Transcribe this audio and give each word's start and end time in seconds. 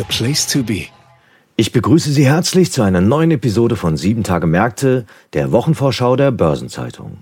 The 0.00 0.06
place 0.06 0.46
to 0.46 0.62
be. 0.62 0.86
Ich 1.56 1.72
begrüße 1.72 2.10
Sie 2.10 2.24
herzlich 2.24 2.72
zu 2.72 2.80
einer 2.80 3.02
neuen 3.02 3.32
Episode 3.32 3.76
von 3.76 3.98
7 3.98 4.24
Tage 4.24 4.46
Märkte, 4.46 5.04
der 5.34 5.52
Wochenvorschau 5.52 6.16
der 6.16 6.30
Börsenzeitung. 6.30 7.18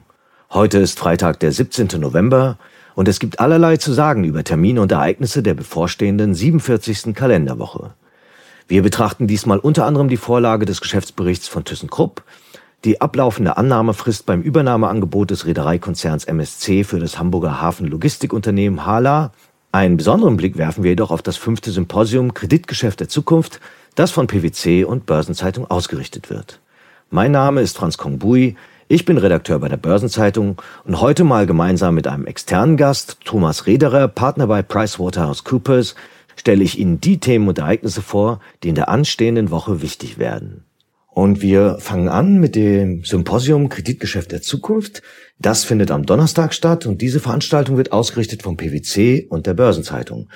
Heute 0.52 0.78
ist 0.78 0.96
Freitag, 0.96 1.40
der 1.40 1.50
17. 1.50 2.00
November 2.00 2.56
und 2.94 3.08
es 3.08 3.18
gibt 3.18 3.40
allerlei 3.40 3.78
zu 3.78 3.92
sagen 3.92 4.22
über 4.22 4.44
Termine 4.44 4.80
und 4.80 4.92
Ereignisse 4.92 5.42
der 5.42 5.54
bevorstehenden 5.54 6.36
47. 6.36 7.16
Kalenderwoche. 7.16 7.94
Wir 8.68 8.84
betrachten 8.84 9.26
diesmal 9.26 9.58
unter 9.58 9.84
anderem 9.84 10.08
die 10.08 10.16
Vorlage 10.16 10.64
des 10.64 10.80
Geschäftsberichts 10.80 11.48
von 11.48 11.64
ThyssenKrupp, 11.64 12.22
die 12.84 13.00
ablaufende 13.00 13.56
Annahmefrist 13.56 14.24
beim 14.24 14.40
Übernahmeangebot 14.40 15.32
des 15.32 15.46
Reedereikonzerns 15.46 16.26
MSC 16.26 16.84
für 16.84 17.00
das 17.00 17.18
Hamburger 17.18 17.60
Hafenlogistikunternehmen 17.60 18.86
HALA 18.86 19.32
einen 19.72 19.96
besonderen 19.96 20.36
Blick 20.36 20.56
werfen 20.56 20.82
wir 20.82 20.90
jedoch 20.90 21.10
auf 21.10 21.22
das 21.22 21.36
fünfte 21.36 21.70
Symposium 21.70 22.32
Kreditgeschäft 22.32 23.00
der 23.00 23.08
Zukunft, 23.08 23.60
das 23.94 24.10
von 24.10 24.26
PwC 24.26 24.84
und 24.84 25.06
Börsenzeitung 25.06 25.70
ausgerichtet 25.70 26.30
wird. 26.30 26.60
Mein 27.10 27.32
Name 27.32 27.60
ist 27.60 27.76
Franz 27.76 27.98
Kongbui, 27.98 28.56
ich 28.90 29.04
bin 29.04 29.18
Redakteur 29.18 29.58
bei 29.58 29.68
der 29.68 29.76
Börsenzeitung 29.76 30.62
und 30.84 31.00
heute 31.02 31.22
mal 31.24 31.46
gemeinsam 31.46 31.94
mit 31.94 32.06
einem 32.06 32.24
externen 32.24 32.78
Gast, 32.78 33.18
Thomas 33.24 33.66
Rederer, 33.66 34.08
Partner 34.08 34.46
bei 34.46 34.62
PricewaterhouseCoopers, 34.62 35.94
stelle 36.36 36.64
ich 36.64 36.78
Ihnen 36.78 37.00
die 37.00 37.20
Themen 37.20 37.48
und 37.48 37.58
Ereignisse 37.58 38.00
vor, 38.00 38.40
die 38.62 38.70
in 38.70 38.74
der 38.74 38.88
anstehenden 38.88 39.50
Woche 39.50 39.82
wichtig 39.82 40.18
werden. 40.18 40.64
Und 41.18 41.42
wir 41.42 41.78
fangen 41.80 42.08
an 42.08 42.38
mit 42.38 42.54
dem 42.54 43.02
Symposium 43.02 43.68
Kreditgeschäft 43.68 44.30
der 44.30 44.40
Zukunft. 44.40 45.02
Das 45.40 45.64
findet 45.64 45.90
am 45.90 46.06
Donnerstag 46.06 46.54
statt 46.54 46.86
und 46.86 47.02
diese 47.02 47.18
Veranstaltung 47.18 47.76
wird 47.76 47.90
ausgerichtet 47.90 48.44
vom 48.44 48.56
PwC 48.56 49.26
und 49.28 49.48
der 49.48 49.54
Börsenzeitung. 49.54 50.28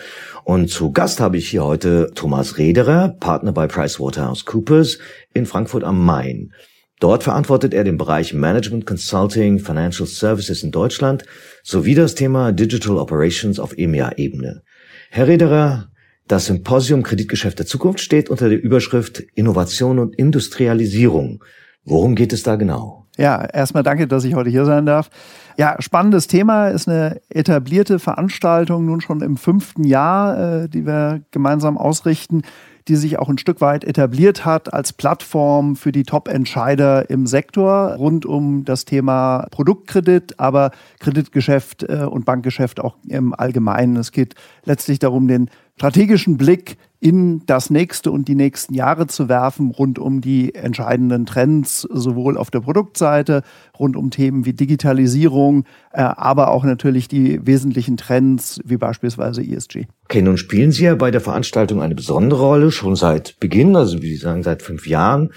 Und 0.42 0.70
zu 0.70 0.90
Gast 0.90 1.20
habe 1.20 1.36
ich 1.36 1.48
hier 1.48 1.62
heute 1.62 2.10
Thomas 2.16 2.58
Rederer, 2.58 3.10
Partner 3.20 3.52
bei 3.52 3.68
PricewaterhouseCoopers 3.68 4.98
in 5.32 5.46
Frankfurt 5.46 5.84
am 5.84 6.04
Main. 6.04 6.52
Dort 6.98 7.22
verantwortet 7.22 7.74
er 7.74 7.84
den 7.84 7.96
Bereich 7.96 8.34
Management 8.34 8.84
Consulting 8.84 9.60
Financial 9.60 10.08
Services 10.08 10.64
in 10.64 10.72
Deutschland 10.72 11.22
sowie 11.62 11.94
das 11.94 12.16
Thema 12.16 12.50
Digital 12.50 12.96
Operations 12.98 13.60
auf 13.60 13.78
EMEA-Ebene. 13.78 14.64
Herr 15.10 15.28
Rederer, 15.28 15.91
das 16.32 16.46
Symposium 16.46 17.02
Kreditgeschäft 17.02 17.58
der 17.58 17.66
Zukunft 17.66 18.00
steht 18.00 18.30
unter 18.30 18.48
der 18.48 18.60
Überschrift 18.60 19.20
Innovation 19.34 19.98
und 19.98 20.14
Industrialisierung. 20.14 21.44
Worum 21.84 22.14
geht 22.14 22.32
es 22.32 22.42
da 22.42 22.56
genau? 22.56 23.06
Ja, 23.18 23.44
erstmal 23.44 23.82
danke, 23.82 24.08
dass 24.08 24.24
ich 24.24 24.34
heute 24.34 24.48
hier 24.48 24.64
sein 24.64 24.86
darf. 24.86 25.10
Ja, 25.58 25.76
spannendes 25.80 26.28
Thema, 26.28 26.68
ist 26.68 26.88
eine 26.88 27.20
etablierte 27.28 27.98
Veranstaltung, 27.98 28.86
nun 28.86 29.02
schon 29.02 29.20
im 29.20 29.36
fünften 29.36 29.84
Jahr, 29.84 30.62
äh, 30.62 30.68
die 30.70 30.86
wir 30.86 31.20
gemeinsam 31.32 31.76
ausrichten, 31.76 32.44
die 32.88 32.96
sich 32.96 33.18
auch 33.18 33.28
ein 33.28 33.38
Stück 33.38 33.60
weit 33.60 33.84
etabliert 33.84 34.44
hat 34.46 34.72
als 34.72 34.92
Plattform 34.92 35.76
für 35.76 35.92
die 35.92 36.02
Top-Entscheider 36.02 37.10
im 37.10 37.26
Sektor 37.26 37.94
rund 37.96 38.26
um 38.26 38.64
das 38.64 38.86
Thema 38.86 39.46
Produktkredit, 39.50 40.40
aber 40.40 40.70
Kreditgeschäft 40.98 41.82
äh, 41.84 42.06
und 42.08 42.24
Bankgeschäft 42.24 42.80
auch 42.80 42.96
im 43.06 43.34
Allgemeinen. 43.34 43.96
Es 43.96 44.12
geht 44.12 44.34
letztlich 44.64 44.98
darum, 44.98 45.28
den 45.28 45.50
strategischen 45.82 46.36
Blick 46.36 46.76
in 47.00 47.44
das 47.46 47.68
nächste 47.68 48.12
und 48.12 48.28
die 48.28 48.36
nächsten 48.36 48.72
Jahre 48.72 49.08
zu 49.08 49.28
werfen, 49.28 49.72
rund 49.72 49.98
um 49.98 50.20
die 50.20 50.54
entscheidenden 50.54 51.26
Trends, 51.26 51.80
sowohl 51.80 52.38
auf 52.38 52.52
der 52.52 52.60
Produktseite, 52.60 53.42
rund 53.76 53.96
um 53.96 54.12
Themen 54.12 54.46
wie 54.46 54.52
Digitalisierung, 54.52 55.64
äh, 55.92 56.02
aber 56.02 56.52
auch 56.52 56.62
natürlich 56.62 57.08
die 57.08 57.44
wesentlichen 57.44 57.96
Trends, 57.96 58.60
wie 58.64 58.76
beispielsweise 58.76 59.42
ESG. 59.42 59.86
Okay, 60.04 60.22
nun 60.22 60.36
spielen 60.36 60.70
Sie 60.70 60.84
ja 60.84 60.94
bei 60.94 61.10
der 61.10 61.20
Veranstaltung 61.20 61.82
eine 61.82 61.96
besondere 61.96 62.44
Rolle, 62.44 62.70
schon 62.70 62.94
seit 62.94 63.40
Beginn, 63.40 63.74
also 63.74 64.02
wie 64.02 64.10
Sie 64.10 64.18
sagen, 64.18 64.44
seit 64.44 64.62
fünf 64.62 64.86
Jahren. 64.86 65.30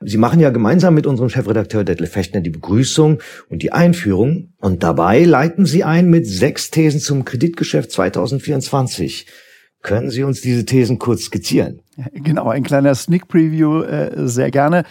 Sie 0.00 0.16
machen 0.16 0.40
ja 0.40 0.48
gemeinsam 0.48 0.94
mit 0.94 1.06
unserem 1.06 1.28
Chefredakteur 1.28 1.84
Detlef 1.84 2.12
Fechtner 2.12 2.40
die 2.40 2.48
Begrüßung 2.48 3.20
und 3.50 3.62
die 3.62 3.72
Einführung. 3.72 4.54
Und 4.58 4.82
dabei 4.82 5.24
leiten 5.24 5.66
Sie 5.66 5.84
ein 5.84 6.08
mit 6.08 6.26
sechs 6.26 6.70
Thesen 6.70 6.98
zum 6.98 7.26
Kreditgeschäft 7.26 7.92
2024. 7.92 9.26
Können 9.82 10.10
Sie 10.10 10.22
uns 10.22 10.40
diese 10.40 10.64
Thesen 10.64 10.98
kurz 10.98 11.22
skizzieren? 11.24 11.80
Genau, 12.14 12.48
ein 12.48 12.62
kleiner 12.62 12.94
Sneak 12.94 13.28
Preview, 13.28 13.82
äh, 13.82 14.26
sehr 14.26 14.50
gerne. 14.50 14.84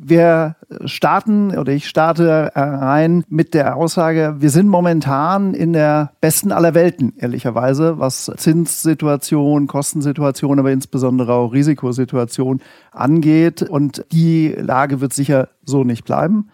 Wir 0.00 0.56
starten 0.84 1.56
oder 1.56 1.72
ich 1.72 1.88
starte 1.88 2.52
rein 2.54 3.24
mit 3.28 3.52
der 3.52 3.76
Aussage, 3.76 4.36
wir 4.38 4.50
sind 4.50 4.68
momentan 4.68 5.54
in 5.54 5.72
der 5.72 6.12
besten 6.20 6.52
aller 6.52 6.74
Welten, 6.74 7.14
ehrlicherweise, 7.16 7.98
was 7.98 8.30
Zinssituation, 8.36 9.66
Kostensituation, 9.66 10.58
aber 10.58 10.70
insbesondere 10.70 11.32
auch 11.34 11.52
Risikosituation 11.52 12.60
angeht. 12.92 13.62
Und 13.62 14.04
die 14.12 14.54
Lage 14.56 15.00
wird 15.00 15.12
sicher 15.12 15.48
so 15.64 15.82
nicht 15.82 16.04
bleiben. 16.04 16.48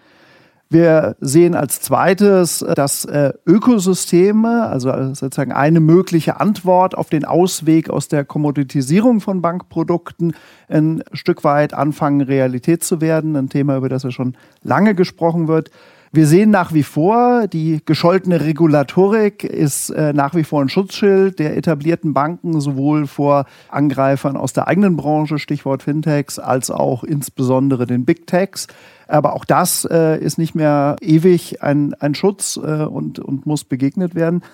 Wir 0.74 1.14
sehen 1.20 1.54
als 1.54 1.80
zweites, 1.80 2.58
dass 2.74 3.04
äh, 3.04 3.32
Ökosysteme, 3.46 4.66
also 4.66 4.90
sozusagen 5.14 5.52
eine 5.52 5.78
mögliche 5.78 6.40
Antwort 6.40 6.98
auf 6.98 7.10
den 7.10 7.24
Ausweg 7.24 7.90
aus 7.90 8.08
der 8.08 8.24
Kommoditisierung 8.24 9.20
von 9.20 9.40
Bankprodukten, 9.40 10.34
ein 10.68 11.04
Stück 11.12 11.44
weit 11.44 11.74
anfangen, 11.74 12.22
Realität 12.22 12.82
zu 12.82 13.00
werden. 13.00 13.36
Ein 13.36 13.50
Thema, 13.50 13.76
über 13.76 13.88
das 13.88 14.02
ja 14.02 14.10
schon 14.10 14.36
lange 14.64 14.96
gesprochen 14.96 15.46
wird. 15.46 15.70
Wir 16.14 16.28
sehen 16.28 16.50
nach 16.50 16.72
wie 16.72 16.84
vor, 16.84 17.48
die 17.48 17.80
gescholtene 17.84 18.40
Regulatorik 18.40 19.42
ist 19.42 19.90
äh, 19.90 20.12
nach 20.12 20.36
wie 20.36 20.44
vor 20.44 20.62
ein 20.62 20.68
Schutzschild 20.68 21.40
der 21.40 21.56
etablierten 21.56 22.14
Banken, 22.14 22.60
sowohl 22.60 23.08
vor 23.08 23.46
Angreifern 23.68 24.36
aus 24.36 24.52
der 24.52 24.68
eigenen 24.68 24.96
Branche, 24.96 25.40
Stichwort 25.40 25.82
Fintechs, 25.82 26.38
als 26.38 26.70
auch 26.70 27.02
insbesondere 27.02 27.86
den 27.86 28.04
Big 28.04 28.28
Techs. 28.28 28.68
Aber 29.08 29.32
auch 29.32 29.44
das 29.44 29.88
äh, 29.90 30.16
ist 30.20 30.38
nicht 30.38 30.54
mehr 30.54 30.94
ewig 31.00 31.64
ein, 31.64 31.94
ein 31.94 32.14
Schutz 32.14 32.60
äh, 32.62 32.84
und, 32.84 33.18
und 33.18 33.44
muss 33.44 33.64
begegnet 33.64 34.14
werden. 34.14 34.44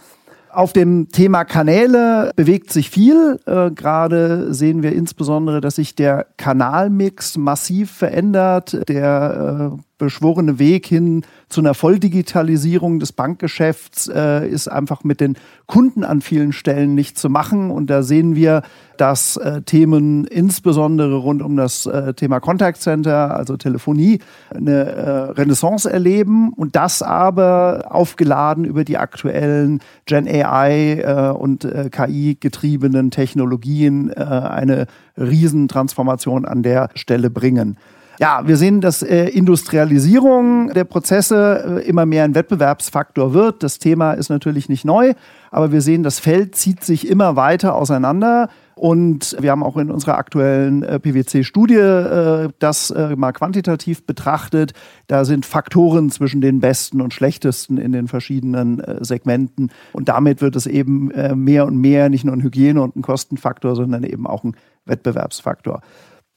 Auf 0.51 0.73
dem 0.73 1.11
Thema 1.11 1.45
Kanäle 1.45 2.33
bewegt 2.37 2.73
sich 2.73 2.89
viel. 2.89 3.39
Äh, 3.45 3.71
Gerade 3.73 4.55
sehen 4.55 4.83
wir 4.83 4.95
insbesondere, 4.95 5.61
dass 5.61 5.77
sich 5.77 5.95
der 5.95 6.25
Kanalmix 6.39 7.37
massiv 7.37 7.91
verändert. 7.91 8.89
Der 8.89 9.75
äh, 9.77 9.90
beschworene 10.01 10.59
Weg 10.59 10.87
hin 10.87 11.25
zu 11.49 11.61
einer 11.61 11.75
Volldigitalisierung 11.75 12.99
des 12.99 13.13
Bankgeschäfts 13.13 14.09
äh, 14.09 14.49
ist 14.49 14.67
einfach 14.67 15.05
mit 15.05 15.21
den 15.21 15.37
Kunden 15.67 16.03
an 16.03 16.23
vielen 16.23 16.53
Stellen 16.53 16.95
nicht 16.97 17.19
zu 17.19 17.29
machen. 17.29 17.71
Und 17.71 17.89
da 17.89 18.03
sehen 18.03 18.35
wir, 18.35 18.63
dass 18.97 19.37
äh, 19.37 19.63
Themen 19.63 20.25
insbesondere 20.25 21.17
rund 21.17 21.43
um 21.43 21.57
das 21.57 21.87
äh, 21.87 22.15
Thema 22.15 22.41
Contact 22.41 22.81
Center, 22.81 23.37
also 23.37 23.57
Telefonie, 23.57 24.21
eine 24.55 24.71
äh, 24.71 25.11
Renaissance 25.33 25.91
erleben 25.91 26.53
und 26.53 26.77
das 26.77 27.03
aber 27.03 27.87
aufgeladen 27.91 28.65
über 28.65 28.85
die 28.85 28.97
aktuellen 28.99 29.81
Gen 30.07 30.27
AI 30.27 31.01
äh, 31.01 31.31
und 31.31 31.65
äh, 31.65 31.91
KI 31.91 32.37
getriebenen 32.41 33.11
Technologien 33.11 34.13
eine 34.13 34.87
Riesentransformation 35.19 36.45
an 36.45 36.63
der 36.63 36.89
Stelle 36.95 37.29
bringen. 37.29 37.77
Ja, 38.21 38.47
wir 38.47 38.59
sehen, 38.59 38.83
dass 38.83 39.01
äh, 39.03 39.29
Industrialisierung 39.29 40.75
der 40.75 40.85
Prozesse 40.85 41.81
äh, 41.83 41.89
immer 41.89 42.05
mehr 42.05 42.25
ein 42.25 42.35
Wettbewerbsfaktor 42.35 43.33
wird. 43.33 43.63
Das 43.63 43.79
Thema 43.79 44.13
ist 44.13 44.29
natürlich 44.29 44.69
nicht 44.69 44.85
neu, 44.85 45.15
aber 45.51 45.73
wir 45.73 45.81
sehen, 45.81 46.03
das 46.03 46.19
Feld 46.19 46.55
zieht 46.55 46.85
sich 46.85 47.09
immer 47.09 47.37
weiter 47.37 47.75
auseinander. 47.75 48.51
Und 48.75 49.37
wir 49.41 49.51
haben 49.51 49.63
auch 49.63 49.79
in 49.79 49.91
unserer 49.91 50.19
aktuellen 50.19 50.83
äh, 50.83 51.01
PwC-Studie 51.01 51.77
äh, 51.77 52.49
das 52.59 52.91
äh, 52.91 53.17
mal 53.17 53.33
quantitativ 53.33 54.05
betrachtet. 54.05 54.75
Da 55.07 55.25
sind 55.25 55.47
Faktoren 55.47 56.11
zwischen 56.11 56.43
den 56.43 56.61
besten 56.61 57.01
und 57.01 57.15
schlechtesten 57.15 57.79
in 57.79 57.93
den 57.93 58.07
verschiedenen 58.07 58.81
äh, 58.81 59.03
Segmenten. 59.03 59.71
Und 59.95 60.11
damit 60.11 60.43
wird 60.43 60.57
es 60.57 60.67
eben 60.67 61.11
mehr 61.43 61.65
und 61.65 61.79
mehr 61.79 62.11
nicht 62.11 62.27
nur 62.27 62.35
ein 62.35 62.43
Hygiene- 62.43 62.83
und 62.83 62.97
ein 62.97 63.03
Kostenfaktor, 63.03 63.77
sondern 63.77 64.05
eben 64.05 64.27
auch 64.27 64.45
ein 64.45 64.57
Wettbewerbsfaktor. 64.85 65.81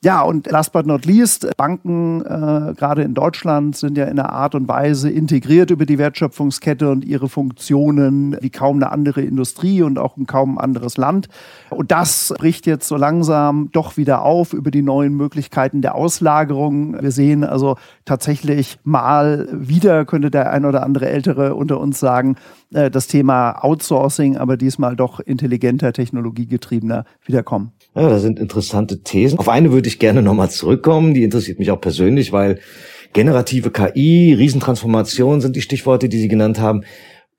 Ja, 0.04 0.22
und 0.22 0.52
last 0.52 0.74
but 0.74 0.86
not 0.86 1.06
least, 1.06 1.48
Banken, 1.56 2.20
äh, 2.26 2.74
gerade 2.76 3.04
in 3.04 3.14
Deutschland, 3.14 3.78
sind 3.78 3.98
ja 3.98 4.04
in 4.04 4.20
einer 4.20 4.34
Art 4.34 4.54
und 4.54 4.68
Weise 4.68 5.10
integriert 5.10 5.72
über 5.72 5.86
die 5.86 5.98
Wertschöpfungskette 5.98 6.90
und 6.90 7.06
ihre 7.06 7.30
Funktionen 7.30 8.36
wie 8.42 8.50
kaum 8.50 8.76
eine 8.76 8.92
andere 8.92 9.22
Industrie 9.22 9.82
und 9.82 9.98
auch 9.98 10.18
in 10.18 10.28
kaum 10.28 10.58
ein 10.58 10.62
anderes 10.62 10.98
Land. 10.98 11.30
Und 11.70 11.92
das 11.92 12.34
bricht 12.38 12.66
jetzt 12.66 12.90
so 12.90 12.98
langsam 12.98 13.70
doch 13.72 13.96
wieder 13.96 14.24
auf 14.24 14.52
über 14.52 14.72
die 14.72 14.82
neuen 14.82 15.16
Möglichkeiten 15.16 15.82
der 15.82 15.96
Auslagerung. 15.96 17.02
Wir 17.02 17.12
sehen 17.12 17.46
also 17.46 17.78
tatsächlich 18.04 18.80
mal 18.84 19.48
wieder, 19.54 20.04
könnte 20.04 20.30
der 20.30 20.52
ein 20.52 20.66
oder 20.66 20.84
andere 20.84 21.08
Ältere 21.08 21.56
unter 21.56 21.80
uns 21.80 22.02
sagen, 22.02 22.36
äh, 22.74 22.92
das 22.92 23.08
Thema 23.08 23.64
Outsourcing, 23.64 24.36
aber 24.36 24.58
diesmal 24.58 24.98
doch 24.98 25.22
intelligenter, 25.22 25.94
technologiegetriebener 25.94 27.06
wiederkommen. 27.26 27.72
Ja, 27.96 28.10
das 28.10 28.24
sind 28.24 28.40
interessante 28.40 29.04
Thesen. 29.04 29.40
Auf 29.40 29.50
eine 29.50 29.72
würde 29.72 29.88
ich 29.88 29.93
gerne 30.00 30.22
nochmal 30.22 30.50
zurückkommen. 30.50 31.14
Die 31.14 31.24
interessiert 31.24 31.60
mich 31.60 31.72
auch 31.72 31.82
persönlich, 31.82 32.32
weil 32.32 32.60
generative 33.14 33.72
KI, 33.72 34.34
Riesentransformation 34.34 35.42
sind 35.42 35.56
die 35.56 35.62
Stichworte, 35.62 36.10
die 36.10 36.20
Sie 36.20 36.28
genannt 36.28 36.60
haben. 36.60 36.84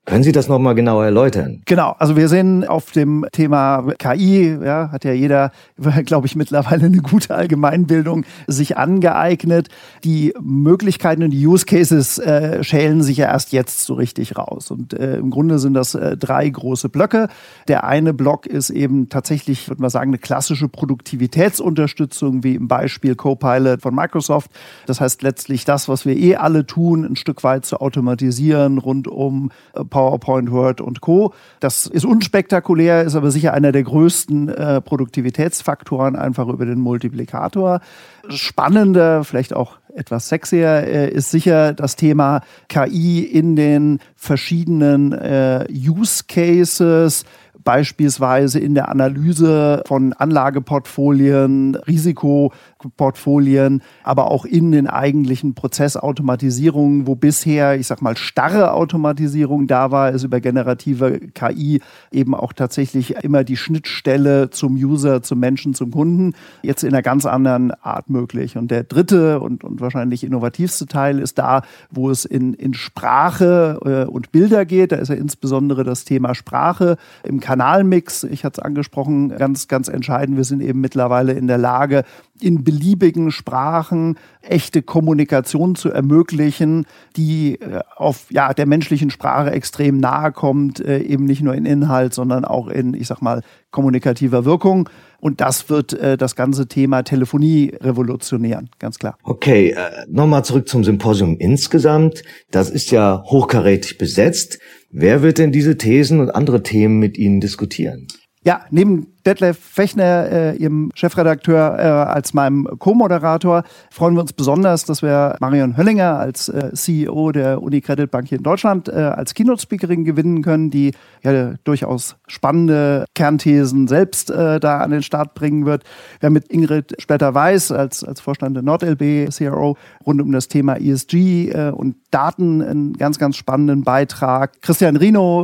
Können 0.05 0.23
Sie 0.23 0.31
das 0.31 0.47
nochmal 0.47 0.75
genauer 0.75 1.05
erläutern? 1.05 1.61
Genau, 1.65 1.95
also 1.97 2.15
wir 2.15 2.29
sehen 2.29 2.63
auf 2.63 2.91
dem 2.91 3.25
Thema 3.31 3.91
KI, 3.97 4.55
ja, 4.63 4.91
hat 4.91 5.03
ja 5.03 5.13
jeder, 5.13 5.51
glaube 6.05 6.27
ich, 6.27 6.35
mittlerweile 6.35 6.85
eine 6.85 6.97
gute 6.97 7.33
Allgemeinbildung 7.33 8.23
sich 8.45 8.77
angeeignet. 8.77 9.69
Die 10.03 10.31
Möglichkeiten 10.39 11.23
und 11.23 11.31
die 11.31 11.47
Use 11.47 11.65
Cases 11.65 12.19
äh, 12.19 12.63
schälen 12.63 13.01
sich 13.01 13.17
ja 13.17 13.25
erst 13.27 13.51
jetzt 13.51 13.81
so 13.81 13.95
richtig 13.95 14.37
raus. 14.37 14.69
Und 14.69 14.93
äh, 14.93 15.17
im 15.17 15.31
Grunde 15.31 15.57
sind 15.57 15.73
das 15.73 15.95
äh, 15.95 16.15
drei 16.15 16.47
große 16.47 16.89
Blöcke. 16.89 17.27
Der 17.67 17.83
eine 17.85 18.13
Block 18.13 18.45
ist 18.45 18.69
eben 18.69 19.09
tatsächlich, 19.09 19.67
würde 19.69 19.81
man 19.81 19.89
sagen, 19.89 20.11
eine 20.11 20.19
klassische 20.19 20.67
Produktivitätsunterstützung, 20.67 22.43
wie 22.43 22.53
im 22.53 22.67
Beispiel 22.67 23.15
Copilot 23.15 23.81
von 23.81 23.95
Microsoft. 23.95 24.51
Das 24.85 25.01
heißt 25.01 25.23
letztlich 25.23 25.65
das, 25.65 25.89
was 25.89 26.05
wir 26.05 26.15
eh 26.15 26.35
alle 26.35 26.67
tun, 26.67 27.05
ein 27.05 27.15
Stück 27.15 27.43
weit 27.43 27.65
zu 27.65 27.81
automatisieren 27.81 28.77
rund 28.77 29.07
um 29.07 29.49
äh, 29.73 29.83
PowerPoint, 29.95 30.51
Word 30.51 30.81
und 30.81 30.99
Co. 30.99 31.33
Das 31.61 31.87
ist 31.87 32.03
unspektakulär, 32.03 33.03
ist 33.03 33.15
aber 33.15 33.31
sicher 33.31 33.53
einer 33.53 33.71
der 33.71 33.83
größten 33.83 34.49
äh, 34.49 34.81
Produktivitätsfaktoren 34.81 36.17
einfach 36.17 36.49
über 36.49 36.65
den 36.65 36.81
Multiplikator. 36.81 37.79
Spannender, 38.27 39.23
vielleicht 39.23 39.53
auch 39.53 39.77
etwas 39.95 40.29
sexier, 40.29 40.83
äh, 40.83 41.09
ist 41.09 41.31
sicher 41.31 41.73
das 41.73 41.95
Thema 41.95 42.41
KI 42.69 43.23
in 43.23 43.55
den 43.55 43.99
verschiedenen 44.15 45.13
äh, 45.13 45.65
Use 45.71 46.25
Cases 46.27 47.25
beispielsweise 47.65 48.59
in 48.59 48.75
der 48.75 48.89
Analyse 48.89 49.83
von 49.87 50.13
Anlageportfolien, 50.13 51.75
Risikoportfolien, 51.75 53.81
aber 54.03 54.31
auch 54.31 54.45
in 54.45 54.71
den 54.71 54.87
eigentlichen 54.87 55.55
Prozessautomatisierungen, 55.55 57.07
wo 57.07 57.15
bisher, 57.15 57.77
ich 57.77 57.87
sag 57.87 58.01
mal, 58.01 58.15
starre 58.15 58.71
Automatisierung 58.71 59.67
da 59.67 59.91
war, 59.91 60.11
ist 60.11 60.23
über 60.23 60.39
generative 60.39 61.19
KI 61.33 61.81
eben 62.11 62.35
auch 62.35 62.53
tatsächlich 62.53 63.15
immer 63.23 63.43
die 63.43 63.57
Schnittstelle 63.57 64.51
zum 64.51 64.75
User, 64.75 65.23
zum 65.23 65.39
Menschen, 65.39 65.73
zum 65.73 65.89
Kunden, 65.89 66.33
jetzt 66.61 66.83
in 66.83 66.89
einer 66.89 67.01
ganz 67.01 67.25
anderen 67.25 67.71
Art 67.81 68.11
möglich. 68.11 68.57
Und 68.57 68.69
der 68.69 68.83
dritte 68.83 69.39
und, 69.39 69.63
und 69.63 69.81
wahrscheinlich 69.85 70.23
innovativste 70.23 70.85
Teil 70.85 71.19
ist 71.19 71.37
da, 71.37 71.61
wo 71.89 72.09
es 72.09 72.25
in, 72.25 72.53
in 72.53 72.73
Sprache 72.73 73.79
äh, 73.85 74.11
und 74.11 74.31
Bilder 74.31 74.65
geht. 74.65 74.91
Da 74.91 74.97
ist 74.97 75.09
ja 75.09 75.15
insbesondere 75.15 75.83
das 75.83 76.03
Thema 76.03 76.35
Sprache 76.35 76.97
im 77.23 77.39
Kanal 77.39 77.75
Kanalmix, 77.75 78.23
ich 78.23 78.45
hatte 78.45 78.61
es 78.61 78.65
angesprochen, 78.65 79.29
ganz, 79.29 79.67
ganz 79.67 79.87
entscheidend. 79.87 80.37
Wir 80.37 80.43
sind 80.43 80.61
eben 80.61 80.81
mittlerweile 80.81 81.33
in 81.33 81.47
der 81.47 81.57
Lage, 81.57 82.03
in 82.41 82.63
beliebigen 82.63 83.31
Sprachen 83.31 84.17
echte 84.41 84.81
Kommunikation 84.81 85.75
zu 85.75 85.89
ermöglichen, 85.89 86.85
die 87.15 87.59
äh, 87.61 87.81
auf 87.95 88.27
ja, 88.29 88.53
der 88.53 88.65
menschlichen 88.65 89.09
Sprache 89.09 89.51
extrem 89.51 89.97
nahe 89.97 90.31
kommt, 90.31 90.79
äh, 90.79 90.99
eben 90.99 91.25
nicht 91.25 91.41
nur 91.41 91.55
in 91.55 91.65
Inhalt, 91.65 92.13
sondern 92.13 92.45
auch 92.45 92.67
in, 92.67 92.93
ich 92.93 93.07
sag 93.07 93.21
mal, 93.21 93.41
kommunikativer 93.71 94.45
Wirkung. 94.45 94.89
Und 95.19 95.41
das 95.41 95.69
wird 95.69 95.93
äh, 95.93 96.17
das 96.17 96.35
ganze 96.35 96.67
Thema 96.67 97.03
Telefonie 97.03 97.73
revolutionieren, 97.81 98.69
ganz 98.79 98.99
klar. 98.99 99.17
Okay, 99.23 99.71
äh, 99.71 100.05
nochmal 100.07 100.43
zurück 100.43 100.67
zum 100.67 100.83
Symposium 100.83 101.37
insgesamt. 101.37 102.21
Das 102.51 102.69
ist 102.69 102.91
ja 102.91 103.23
hochkarätig 103.25 103.97
besetzt. 103.97 104.59
Wer 104.91 105.21
wird 105.23 105.37
denn 105.37 105.51
diese 105.51 105.77
Thesen 105.77 106.19
und 106.19 106.29
andere 106.29 106.63
Themen 106.63 106.99
mit 106.99 107.17
Ihnen 107.17 107.39
diskutieren? 107.39 108.07
Ja, 108.43 108.65
neben 108.69 109.14
Detlef 109.25 109.57
Fechner, 109.57 110.31
äh, 110.31 110.55
Ihrem 110.55 110.91
Chefredakteur, 110.93 111.79
äh, 111.79 111.81
als 111.81 112.35
meinem 112.35 112.67
Co-Moderator, 112.77 113.63
freuen 113.89 114.13
wir 114.13 114.21
uns 114.21 114.33
besonders, 114.33 114.85
dass 114.85 115.01
wir 115.01 115.35
Marion 115.39 115.77
Höllinger 115.77 116.19
als 116.19 116.47
äh, 116.47 116.71
CEO 116.73 117.31
der 117.31 117.61
Unicredit 117.61 118.11
Bank 118.11 118.27
hier 118.27 118.37
in 118.37 118.43
Deutschland 118.43 118.87
äh, 118.87 118.91
als 118.91 119.33
Keynote-Speakerin 119.33 120.05
gewinnen 120.05 120.43
können, 120.43 120.69
die 120.69 120.91
ja 121.23 121.55
durchaus 121.63 122.17
spannende 122.27 123.05
Kernthesen 123.15 123.87
selbst 123.87 124.29
äh, 124.29 124.59
da 124.59 124.77
an 124.79 124.91
den 124.91 125.01
Start 125.01 125.33
bringen 125.33 125.65
wird. 125.65 125.83
Wir 126.19 126.27
haben 126.27 126.33
mit 126.33 126.49
Ingrid 126.49 126.93
Später-Weiß 126.99 127.71
als, 127.71 128.03
als 128.03 128.21
Vorstand 128.21 128.55
der 128.55 128.63
NordLB 128.63 129.31
CRO 129.35 129.75
rund 130.05 130.21
um 130.21 130.31
das 130.31 130.49
Thema 130.49 130.75
ESG 130.75 131.49
äh, 131.49 131.71
und 131.71 131.95
Daten 132.11 132.61
einen 132.61 132.93
ganz, 132.93 133.17
ganz 133.17 133.37
spannenden 133.37 133.83
Beitrag. 133.83 134.61
Christian 134.61 134.95
Rino, 134.95 135.43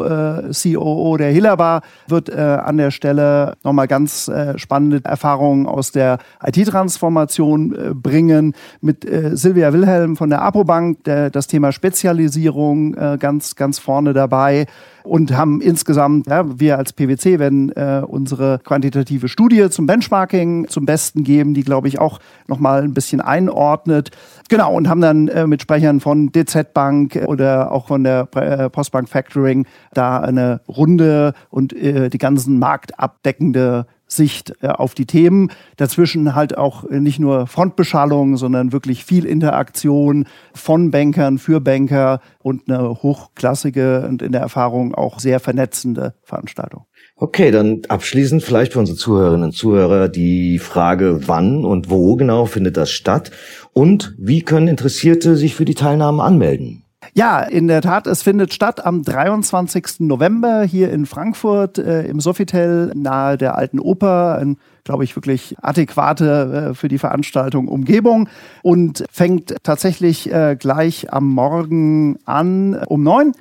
COO 0.53 1.17
der 1.17 1.31
Hillerbar, 1.31 1.81
wird 2.07 2.31
an 2.31 2.77
der 2.77 2.91
Stelle 2.91 3.57
noch 3.63 3.70
nochmal 3.71 3.87
ganz 3.87 4.27
äh, 4.27 4.57
spannende 4.59 5.01
Erfahrungen 5.05 5.65
aus 5.65 5.91
der 5.91 6.19
IT-Transformation 6.45 7.73
äh, 7.73 7.93
bringen. 7.93 8.53
Mit 8.81 9.05
äh, 9.05 9.35
Silvia 9.35 9.71
Wilhelm 9.71 10.17
von 10.17 10.29
der 10.29 10.41
Apobank, 10.41 11.05
der, 11.05 11.29
das 11.29 11.47
Thema 11.47 11.71
Spezialisierung 11.71 12.93
äh, 12.95 13.17
ganz, 13.17 13.55
ganz 13.55 13.79
vorne 13.79 14.11
dabei 14.13 14.67
und 15.03 15.35
haben 15.35 15.61
insgesamt, 15.61 16.27
ja, 16.27 16.59
wir 16.59 16.77
als 16.77 16.93
PwC 16.93 17.39
werden 17.39 17.71
äh, 17.71 18.01
unsere 18.05 18.59
quantitative 18.63 19.27
Studie 19.27 19.69
zum 19.69 19.85
Benchmarking 19.85 20.67
zum 20.67 20.85
Besten 20.85 21.23
geben, 21.23 21.53
die, 21.53 21.63
glaube 21.63 21.87
ich, 21.87 21.99
auch 21.99 22.19
nochmal 22.47 22.83
ein 22.83 22.93
bisschen 22.93 23.21
einordnet. 23.21 24.11
Genau, 24.49 24.73
und 24.75 24.89
haben 24.89 25.01
dann 25.01 25.27
äh, 25.27 25.47
mit 25.47 25.61
Sprechern 25.61 25.99
von 25.99 26.31
DZ 26.31 26.73
Bank 26.73 27.19
oder 27.27 27.71
auch 27.71 27.87
von 27.87 28.03
der 28.03 28.27
äh, 28.35 28.69
Postbank 28.69 29.09
Factoring 29.09 29.65
da 29.93 30.19
eine 30.19 30.61
runde 30.67 31.33
und 31.49 31.73
äh, 31.73 32.09
die 32.09 32.17
ganzen 32.17 32.59
marktabdeckende 32.59 33.85
Sicht 34.11 34.53
äh, 34.61 34.67
auf 34.67 34.93
die 34.93 35.05
Themen. 35.05 35.51
Dazwischen 35.77 36.35
halt 36.35 36.57
auch 36.57 36.89
nicht 36.89 37.19
nur 37.19 37.47
Frontbeschallung, 37.47 38.37
sondern 38.37 38.71
wirklich 38.71 39.05
viel 39.05 39.25
Interaktion 39.25 40.25
von 40.53 40.91
Bankern 40.91 41.37
für 41.37 41.61
Banker 41.61 42.19
und 42.39 42.69
eine 42.69 42.89
hochklassige 42.89 44.05
und 44.07 44.21
in 44.21 44.31
der 44.31 44.41
Erfahrung 44.41 44.93
auch 44.93 45.19
sehr 45.19 45.39
vernetzende 45.39 46.15
Veranstaltung. 46.23 46.85
Okay, 47.15 47.51
dann 47.51 47.81
abschließend 47.87 48.41
vielleicht 48.43 48.73
für 48.73 48.79
unsere 48.79 48.97
Zuhörerinnen 48.97 49.45
und 49.45 49.51
Zuhörer 49.51 50.09
die 50.09 50.57
Frage, 50.57 51.27
wann 51.27 51.65
und 51.65 51.89
wo 51.89 52.15
genau 52.15 52.45
findet 52.45 52.77
das 52.77 52.91
statt 52.91 53.31
und 53.73 54.15
wie 54.17 54.41
können 54.41 54.67
Interessierte 54.67 55.35
sich 55.35 55.55
für 55.55 55.65
die 55.65 55.75
Teilnahme 55.75 56.23
anmelden? 56.23 56.80
Ja, 57.13 57.41
in 57.41 57.67
der 57.67 57.81
Tat, 57.81 58.07
es 58.07 58.23
findet 58.23 58.53
statt 58.53 58.85
am 58.85 59.03
23. 59.03 59.99
November 59.99 60.63
hier 60.63 60.91
in 60.91 61.05
Frankfurt 61.05 61.77
äh, 61.77 62.03
im 62.03 62.21
Sofitel 62.21 62.93
nahe 62.95 63.37
der 63.37 63.55
Alten 63.55 63.79
Oper. 63.79 64.37
Ein 64.37 64.57
glaube 64.83 65.03
ich, 65.03 65.15
wirklich 65.15 65.55
adäquate 65.61 66.69
äh, 66.71 66.73
für 66.73 66.87
die 66.87 66.97
Veranstaltung 66.97 67.67
Umgebung 67.67 68.29
und 68.63 69.03
fängt 69.11 69.55
tatsächlich 69.63 70.31
äh, 70.31 70.55
gleich 70.59 71.13
am 71.13 71.27
Morgen 71.29 72.17
an 72.25 72.75
um 72.87 73.03
neun. 73.03 73.33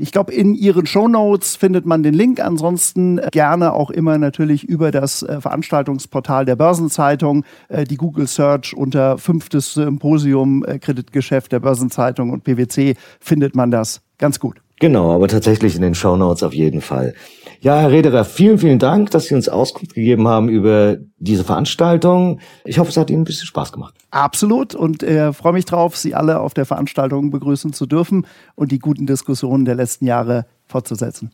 Ich 0.00 0.12
glaube, 0.12 0.32
in 0.32 0.54
Ihren 0.54 0.86
Show 0.86 1.08
Notes 1.08 1.56
findet 1.56 1.86
man 1.86 2.02
den 2.02 2.14
Link. 2.14 2.40
Ansonsten 2.40 3.20
gerne 3.30 3.72
auch 3.72 3.90
immer 3.90 4.18
natürlich 4.18 4.64
über 4.64 4.90
das 4.90 5.22
äh, 5.22 5.40
Veranstaltungsportal 5.40 6.44
der 6.44 6.56
Börsenzeitung, 6.56 7.44
äh, 7.68 7.84
die 7.84 7.96
Google 7.96 8.26
Search 8.26 8.76
unter 8.76 9.18
fünftes 9.18 9.74
Symposium 9.74 10.64
äh, 10.64 10.78
Kreditgeschäft 10.78 11.52
der 11.52 11.60
Börsenzeitung 11.60 12.30
und 12.30 12.44
PwC 12.44 12.96
findet 13.20 13.54
man 13.54 13.70
das 13.70 14.02
ganz 14.18 14.40
gut. 14.40 14.60
Genau, 14.80 15.14
aber 15.14 15.28
tatsächlich 15.28 15.76
in 15.76 15.82
den 15.82 15.94
Show 15.94 16.16
Notes 16.16 16.42
auf 16.42 16.52
jeden 16.52 16.80
Fall. 16.80 17.14
Ja, 17.64 17.78
Herr 17.78 17.90
Rederer, 17.92 18.26
vielen, 18.26 18.58
vielen 18.58 18.78
Dank, 18.78 19.10
dass 19.12 19.24
Sie 19.24 19.34
uns 19.34 19.48
Auskunft 19.48 19.94
gegeben 19.94 20.28
haben 20.28 20.50
über 20.50 20.98
diese 21.16 21.44
Veranstaltung. 21.44 22.40
Ich 22.66 22.78
hoffe, 22.78 22.90
es 22.90 22.98
hat 22.98 23.08
Ihnen 23.08 23.22
ein 23.22 23.24
bisschen 23.24 23.46
Spaß 23.46 23.72
gemacht. 23.72 23.94
Absolut 24.10 24.74
und 24.74 25.02
äh, 25.02 25.32
freue 25.32 25.54
mich 25.54 25.64
drauf, 25.64 25.96
Sie 25.96 26.14
alle 26.14 26.40
auf 26.40 26.52
der 26.52 26.66
Veranstaltung 26.66 27.30
begrüßen 27.30 27.72
zu 27.72 27.86
dürfen 27.86 28.26
und 28.54 28.70
die 28.70 28.80
guten 28.80 29.06
Diskussionen 29.06 29.64
der 29.64 29.76
letzten 29.76 30.04
Jahre 30.04 30.44
fortzusetzen. 30.66 31.30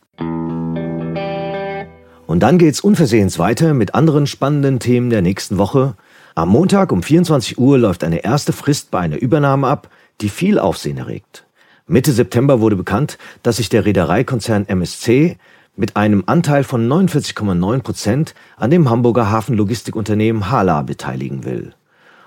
Und 2.28 2.44
dann 2.44 2.58
geht's 2.58 2.80
unversehens 2.80 3.40
weiter 3.40 3.74
mit 3.74 3.96
anderen 3.96 4.28
spannenden 4.28 4.78
Themen 4.78 5.10
der 5.10 5.22
nächsten 5.22 5.58
Woche. 5.58 5.96
Am 6.36 6.50
Montag 6.50 6.92
um 6.92 7.02
24 7.02 7.58
Uhr 7.58 7.76
läuft 7.76 8.04
eine 8.04 8.22
erste 8.22 8.52
Frist 8.52 8.92
bei 8.92 9.00
einer 9.00 9.20
Übernahme 9.20 9.66
ab, 9.66 9.90
die 10.20 10.28
viel 10.28 10.60
Aufsehen 10.60 10.98
erregt. 10.98 11.44
Mitte 11.88 12.12
September 12.12 12.60
wurde 12.60 12.76
bekannt, 12.76 13.18
dass 13.42 13.56
sich 13.56 13.68
der 13.68 13.84
Reedereikonzern 13.84 14.68
MSC 14.68 15.36
mit 15.76 15.96
einem 15.96 16.24
Anteil 16.26 16.64
von 16.64 16.88
49,9 16.88 17.82
Prozent 17.82 18.34
an 18.56 18.70
dem 18.70 18.90
Hamburger 18.90 19.30
Hafenlogistikunternehmen 19.30 20.50
Hala 20.50 20.82
beteiligen 20.82 21.44
will. 21.44 21.74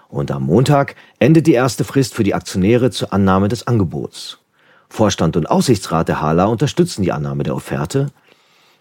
Und 0.09 0.31
am 0.31 0.43
Montag 0.43 0.95
endet 1.19 1.47
die 1.47 1.53
erste 1.53 1.83
Frist 1.83 2.13
für 2.13 2.23
die 2.23 2.35
Aktionäre 2.35 2.91
zur 2.91 3.13
Annahme 3.13 3.47
des 3.47 3.67
Angebots. 3.67 4.39
Vorstand 4.87 5.35
und 5.35 5.49
Aussichtsrat 5.49 6.07
der 6.07 6.21
Hala 6.21 6.45
unterstützen 6.45 7.01
die 7.01 7.11
Annahme 7.11 7.43
der 7.43 7.55
Offerte. 7.55 8.11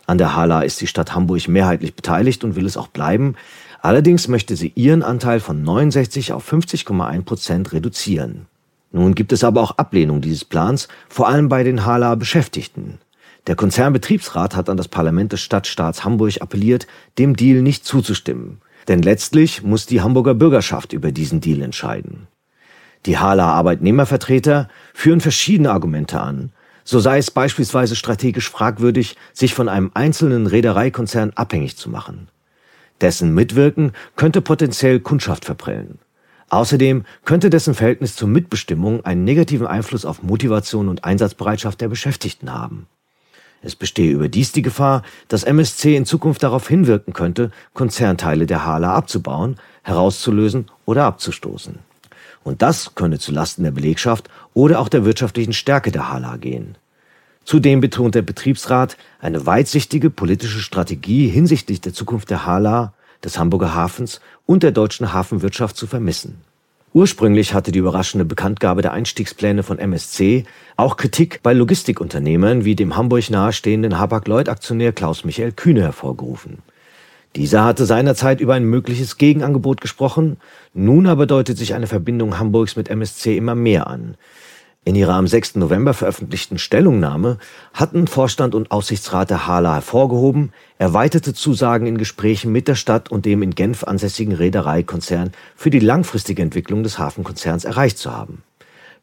An 0.07 0.19
der 0.19 0.37
Hala 0.37 0.61
ist 0.61 0.81
die 0.83 0.87
Stadt 0.87 1.15
Hamburg 1.15 1.49
mehrheitlich 1.49 1.95
beteiligt 1.95 2.45
und 2.45 2.55
will 2.55 2.67
es 2.67 2.77
auch 2.77 2.89
bleiben. 2.89 3.35
Allerdings 3.81 4.29
möchte 4.29 4.57
sie 4.57 4.73
ihren 4.75 5.03
Anteil 5.03 5.41
von 5.41 5.63
69 5.63 6.33
auf 6.33 6.53
50,1 6.53 7.23
Prozent 7.23 7.73
reduzieren. 7.73 8.47
Nun 8.91 9.15
gibt 9.15 9.33
es 9.33 9.43
aber 9.43 9.63
auch 9.63 9.79
Ablehnung 9.79 10.21
dieses 10.21 10.45
Plans, 10.45 10.89
vor 11.09 11.29
allem 11.29 11.49
bei 11.49 11.65
den 11.65 11.87
Hala 11.87 12.15
Beschäftigten. 12.15 12.99
Der 13.49 13.57
Konzernbetriebsrat 13.57 14.55
hat 14.55 14.69
an 14.69 14.77
das 14.77 14.89
Parlament 14.89 15.33
des 15.33 15.41
Stadtstaats 15.41 16.05
Hamburg 16.05 16.41
appelliert, 16.41 16.87
dem 17.19 17.35
Deal 17.35 17.61
nicht 17.63 17.85
zuzustimmen. 17.85 18.61
Denn 18.89 19.03
letztlich 19.03 19.63
muss 19.63 19.87
die 19.87 20.01
Hamburger 20.01 20.35
Bürgerschaft 20.35 20.93
über 20.93 21.13
diesen 21.13 21.41
Deal 21.41 21.63
entscheiden. 21.63 22.29
Die 23.07 23.19
Hala 23.19 23.47
Arbeitnehmervertreter 23.53 24.69
führen 24.95 25.21
verschiedene 25.21 25.73
Argumente 25.73 26.21
an. 26.21 26.53
So 26.85 27.01
sei 27.01 27.19
es 27.19 27.31
beispielsweise 27.31 27.97
strategisch 27.97 28.49
fragwürdig, 28.49 29.17
sich 29.33 29.55
von 29.55 29.69
einem 29.69 29.91
einzelnen 29.95 30.47
Reedereikonzern 30.47 31.33
abhängig 31.35 31.77
zu 31.77 31.91
machen. 31.91 32.29
Dessen 33.01 33.35
Mitwirken 33.35 33.93
könnte 34.15 34.41
potenziell 34.41 35.01
Kundschaft 35.01 35.45
verprellen. 35.45 35.99
Außerdem 36.49 37.05
könnte 37.25 37.51
dessen 37.51 37.75
Verhältnis 37.75 38.15
zur 38.15 38.29
Mitbestimmung 38.29 39.05
einen 39.05 39.25
negativen 39.25 39.67
Einfluss 39.67 40.05
auf 40.05 40.23
Motivation 40.23 40.89
und 40.89 41.03
Einsatzbereitschaft 41.03 41.81
der 41.81 41.89
Beschäftigten 41.89 42.53
haben. 42.53 42.87
Es 43.63 43.77
bestehe 43.77 44.11
überdies 44.11 44.51
die 44.51 44.63
Gefahr, 44.63 45.03
dass 45.29 45.45
MSC 45.45 45.97
in 45.97 46.05
Zukunft 46.05 46.43
darauf 46.43 46.69
hinwirken 46.69 47.13
könnte, 47.13 47.53
Konzernteile 47.75 48.47
der 48.47 48.67
Hala 48.67 48.93
abzubauen, 48.95 49.57
herauszulösen 49.83 50.67
oder 50.85 51.05
abzustoßen. 51.05 51.79
Und 52.43 52.61
das 52.61 52.97
könne 52.97 53.21
zulasten 53.21 53.63
der 53.63 53.71
Belegschaft 53.71 54.29
oder 54.53 54.81
auch 54.81 54.89
der 54.89 55.05
wirtschaftlichen 55.05 55.53
Stärke 55.53 55.93
der 55.93 56.11
Hala 56.11 56.37
gehen. 56.37 56.77
Zudem 57.45 57.81
betont 57.81 58.15
der 58.17 58.23
Betriebsrat 58.23 58.97
eine 59.21 59.47
weitsichtige 59.47 60.11
politische 60.11 60.61
Strategie 60.61 61.29
hinsichtlich 61.29 61.81
der 61.81 61.93
Zukunft 61.93 62.31
der 62.31 62.47
Hala, 62.47 62.93
des 63.23 63.39
Hamburger 63.39 63.75
Hafens 63.75 64.21
und 64.47 64.65
der 64.65 64.73
deutschen 64.73 65.13
Hafenwirtschaft 65.13 65.77
zu 65.77 65.87
vermissen. 65.87 66.39
Ursprünglich 66.95 67.55
hatte 67.55 67.73
die 67.73 67.79
überraschende 67.79 68.27
Bekanntgabe 68.27 68.83
der 68.83 68.93
Einstiegspläne 68.93 69.63
von 69.63 69.79
MSC 69.79 70.45
auch 70.77 70.99
Kritik 70.99 71.41
bei 71.43 71.55
Logistikunternehmen 71.55 72.67
wie 72.67 72.75
dem 72.75 72.97
Hamburg 72.97 73.31
nahestehenden 73.31 73.99
Hapag-Lloyd-Aktionär 73.99 74.93
Klaus 74.93 75.25
Michael 75.25 75.53
Kühne 75.53 75.81
hervorgerufen. 75.81 76.59
Dieser 77.35 77.65
hatte 77.65 77.87
seinerzeit 77.87 78.43
über 78.43 78.53
ein 78.53 78.65
mögliches 78.65 79.17
Gegenangebot 79.17 79.81
gesprochen, 79.81 80.37
nun 80.75 81.07
aber 81.07 81.25
deutet 81.25 81.57
sich 81.57 81.73
eine 81.73 81.87
Verbindung 81.87 82.39
Hamburgs 82.39 82.77
mit 82.77 82.91
MSC 82.91 83.39
immer 83.39 83.55
mehr 83.55 83.87
an. 83.87 84.17
In 84.85 84.97
ihrer 84.97 85.15
am 85.15 85.29
6. 85.29 85.57
November 85.57 85.95
veröffentlichten 85.95 86.59
Stellungnahme 86.59 87.39
hatten 87.73 88.09
Vorstand 88.09 88.53
und 88.53 88.73
Aussichtsrat 88.73 89.31
der 89.31 89.47
Hala 89.47 89.75
hervorgehoben, 89.75 90.53
erweiterte 90.77 91.35
Zusagen 91.35 91.87
in 91.87 91.99
Gesprächen 91.99 92.51
mit 92.51 92.67
der 92.67 92.75
Stadt 92.75 93.09
und 93.09 93.25
dem 93.25 93.45
in 93.45 93.55
Genf 93.55 93.85
ansässigen 93.85 94.35
Reedereikonzern 94.35 95.31
für 95.55 95.71
die 95.71 95.79
langfristige 95.79 96.43
Entwicklung 96.43 96.83
des 96.83 96.99
Hafenkonzerns 96.99 97.65
erreicht 97.65 97.97
zu 97.97 98.11
haben. 98.11 98.43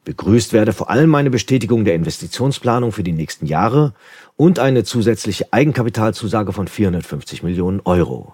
Begrüßt 0.03 0.51
werde 0.51 0.73
vor 0.73 0.89
allem 0.89 1.15
eine 1.15 1.29
Bestätigung 1.29 1.85
der 1.85 1.95
Investitionsplanung 1.95 2.91
für 2.91 3.03
die 3.03 3.13
nächsten 3.13 3.45
Jahre 3.45 3.93
und 4.35 4.59
eine 4.59 4.83
zusätzliche 4.83 5.53
Eigenkapitalzusage 5.53 6.51
von 6.51 6.67
450 6.67 7.41
Millionen 7.41 7.79
Euro. 7.85 8.33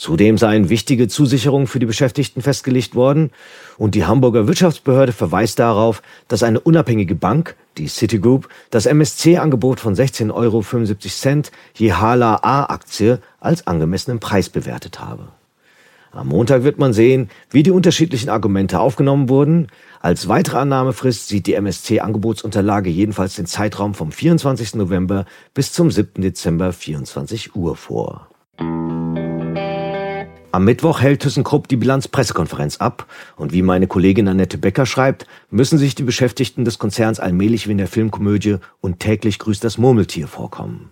Zudem 0.00 0.38
seien 0.38 0.70
wichtige 0.70 1.08
Zusicherungen 1.08 1.66
für 1.66 1.78
die 1.78 1.84
Beschäftigten 1.84 2.40
festgelegt 2.40 2.94
worden 2.94 3.32
und 3.76 3.94
die 3.94 4.06
Hamburger 4.06 4.46
Wirtschaftsbehörde 4.46 5.12
verweist 5.12 5.58
darauf, 5.58 6.00
dass 6.26 6.42
eine 6.42 6.58
unabhängige 6.58 7.14
Bank, 7.14 7.54
die 7.76 7.86
Citigroup, 7.86 8.48
das 8.70 8.86
MSC-Angebot 8.86 9.78
von 9.78 9.94
16,75 9.94 10.32
Euro 10.32 11.42
je 11.74 11.92
Hala 11.92 12.36
A-Aktie 12.36 13.20
als 13.40 13.66
angemessenen 13.66 14.20
Preis 14.20 14.48
bewertet 14.48 15.00
habe. 15.00 15.28
Am 16.12 16.28
Montag 16.28 16.64
wird 16.64 16.78
man 16.78 16.94
sehen, 16.94 17.28
wie 17.50 17.62
die 17.62 17.70
unterschiedlichen 17.70 18.30
Argumente 18.30 18.80
aufgenommen 18.80 19.28
wurden. 19.28 19.66
Als 20.00 20.28
weitere 20.28 20.60
Annahmefrist 20.60 21.28
sieht 21.28 21.46
die 21.46 21.52
MSC-Angebotsunterlage 21.52 22.88
jedenfalls 22.88 23.34
den 23.34 23.44
Zeitraum 23.44 23.92
vom 23.92 24.12
24. 24.12 24.76
November 24.76 25.26
bis 25.52 25.74
zum 25.74 25.90
7. 25.90 26.22
Dezember 26.22 26.72
24 26.72 27.54
Uhr 27.54 27.76
vor. 27.76 28.29
Am 30.52 30.64
Mittwoch 30.64 31.00
hält 31.00 31.20
ThyssenKrupp 31.20 31.68
die 31.68 31.76
Bilanzpressekonferenz 31.76 32.78
ab 32.78 33.06
und 33.36 33.52
wie 33.52 33.62
meine 33.62 33.86
Kollegin 33.86 34.26
Annette 34.26 34.58
Becker 34.58 34.84
schreibt, 34.84 35.26
müssen 35.48 35.78
sich 35.78 35.94
die 35.94 36.02
Beschäftigten 36.02 36.64
des 36.64 36.80
Konzerns 36.80 37.20
allmählich 37.20 37.68
wie 37.68 37.72
in 37.72 37.78
der 37.78 37.86
Filmkomödie 37.86 38.56
und 38.80 38.98
täglich 38.98 39.38
grüßt 39.38 39.62
das 39.62 39.78
Murmeltier 39.78 40.26
vorkommen. 40.26 40.90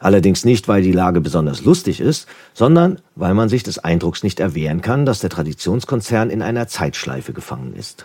Allerdings 0.00 0.44
nicht, 0.44 0.68
weil 0.68 0.82
die 0.82 0.92
Lage 0.92 1.22
besonders 1.22 1.64
lustig 1.64 1.98
ist, 1.98 2.28
sondern 2.52 3.00
weil 3.16 3.32
man 3.32 3.48
sich 3.48 3.62
des 3.62 3.78
Eindrucks 3.78 4.22
nicht 4.22 4.38
erwehren 4.38 4.82
kann, 4.82 5.06
dass 5.06 5.20
der 5.20 5.30
Traditionskonzern 5.30 6.28
in 6.28 6.42
einer 6.42 6.68
Zeitschleife 6.68 7.32
gefangen 7.32 7.74
ist. 7.74 8.04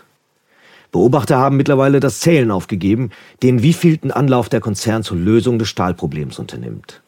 Beobachter 0.94 1.38
haben 1.38 1.58
mittlerweile 1.58 2.00
das 2.00 2.22
Zählen 2.22 2.52
aufgegeben, 2.52 3.10
den 3.44 3.62
wievielten 3.64 4.12
Anlauf 4.12 4.48
der 4.48 4.62
Konzern 4.62 5.04
zur 5.04 5.18
Lösung 5.18 5.60
des 5.60 5.68
Stahlproblems 5.68 6.40
unternimmt. 6.40 7.02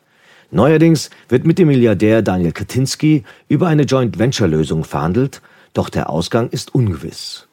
Neuerdings 0.54 1.10
wird 1.30 1.46
mit 1.46 1.60
dem 1.60 1.70
Milliardär 1.70 2.22
Daniel 2.22 2.52
Kaczynski 2.52 3.24
über 3.48 3.68
eine 3.68 3.84
Joint-Venture-Lösung 3.84 4.84
verhandelt, 4.84 5.42
doch 5.74 5.88
der 5.88 6.10
Ausgang 6.10 6.50
ist 6.50 6.76
ungewiss. 6.76 7.48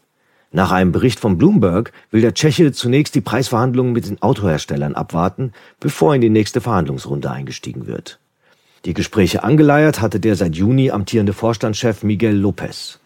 Nach 0.50 0.72
einem 0.72 0.90
Bericht 0.90 1.20
von 1.20 1.38
Bloomberg 1.38 1.92
will 2.10 2.22
der 2.22 2.34
Tscheche 2.34 2.72
zunächst 2.72 3.14
die 3.14 3.20
Preisverhandlungen 3.20 3.92
mit 3.92 4.08
den 4.08 4.20
Autoherstellern 4.20 4.96
abwarten, 4.96 5.52
bevor 5.78 6.16
in 6.16 6.20
die 6.20 6.28
nächste 6.28 6.60
Verhandlungsrunde 6.60 7.30
eingestiegen 7.30 7.86
wird. 7.86 8.18
Die 8.84 8.94
Gespräche 8.94 9.44
angeleiert 9.44 10.00
hatte 10.00 10.18
der 10.18 10.34
seit 10.34 10.56
Juni 10.56 10.90
amtierende 10.90 11.34
Vorstandschef 11.34 12.02
Miguel 12.02 12.34
Lopez. 12.34 12.98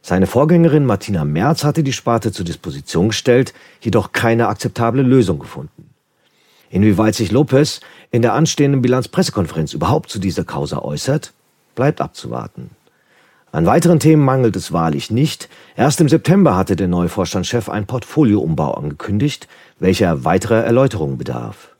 Seine 0.00 0.26
Vorgängerin 0.26 0.86
Martina 0.86 1.26
Merz 1.26 1.64
hatte 1.64 1.82
die 1.82 1.92
Sparte 1.92 2.32
zur 2.32 2.46
Disposition 2.46 3.08
gestellt, 3.08 3.52
jedoch 3.80 4.12
keine 4.12 4.48
akzeptable 4.48 5.02
Lösung 5.02 5.38
gefunden. 5.38 5.90
Inwieweit 6.70 7.14
sich 7.14 7.32
Lopez 7.32 7.80
in 8.10 8.22
der 8.22 8.34
anstehenden 8.34 8.82
Bilanzpressekonferenz 8.82 9.72
überhaupt 9.72 10.10
zu 10.10 10.18
dieser 10.18 10.44
Causa 10.44 10.78
äußert, 10.78 11.32
bleibt 11.74 12.00
abzuwarten. 12.00 12.70
An 13.50 13.64
weiteren 13.64 13.98
Themen 13.98 14.22
mangelt 14.24 14.56
es 14.56 14.72
wahrlich 14.72 15.10
nicht. 15.10 15.48
Erst 15.74 16.00
im 16.00 16.08
September 16.08 16.54
hatte 16.56 16.76
der 16.76 16.88
neue 16.88 17.08
Vorstandschef 17.08 17.70
einen 17.70 17.86
Portfolioumbau 17.86 18.72
angekündigt, 18.72 19.48
welcher 19.78 20.24
weiterer 20.24 20.64
Erläuterungen 20.64 21.16
bedarf. 21.16 21.70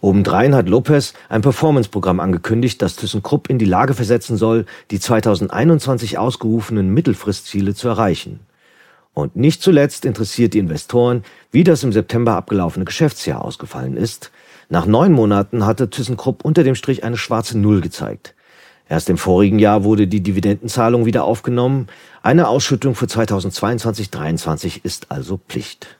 Obendrein 0.00 0.54
hat 0.54 0.68
Lopez 0.68 1.12
ein 1.28 1.42
Performance-Programm 1.42 2.20
angekündigt, 2.20 2.80
das 2.80 2.96
ThyssenKrupp 2.96 3.48
in 3.48 3.58
die 3.58 3.64
Lage 3.64 3.94
versetzen 3.94 4.36
soll, 4.36 4.66
die 4.90 5.00
2021 5.00 6.18
ausgerufenen 6.18 6.92
Mittelfristziele 6.92 7.74
zu 7.74 7.88
erreichen. 7.88 8.40
Und 9.14 9.36
nicht 9.36 9.62
zuletzt 9.62 10.04
interessiert 10.04 10.54
die 10.54 10.58
Investoren, 10.58 11.22
wie 11.52 11.64
das 11.64 11.84
im 11.84 11.92
September 11.92 12.34
abgelaufene 12.34 12.84
Geschäftsjahr 12.84 13.44
ausgefallen 13.44 13.96
ist. 13.96 14.32
Nach 14.68 14.86
neun 14.86 15.12
Monaten 15.12 15.64
hatte 15.64 15.88
ThyssenKrupp 15.88 16.44
unter 16.44 16.64
dem 16.64 16.74
Strich 16.74 17.04
eine 17.04 17.16
schwarze 17.16 17.56
Null 17.56 17.80
gezeigt. 17.80 18.34
Erst 18.88 19.08
im 19.08 19.16
vorigen 19.16 19.58
Jahr 19.58 19.84
wurde 19.84 20.06
die 20.08 20.20
Dividendenzahlung 20.20 21.06
wieder 21.06 21.24
aufgenommen. 21.24 21.86
Eine 22.22 22.48
Ausschüttung 22.48 22.94
für 22.94 23.06
2022-23 23.06 24.80
ist 24.82 25.10
also 25.10 25.40
Pflicht. 25.48 25.96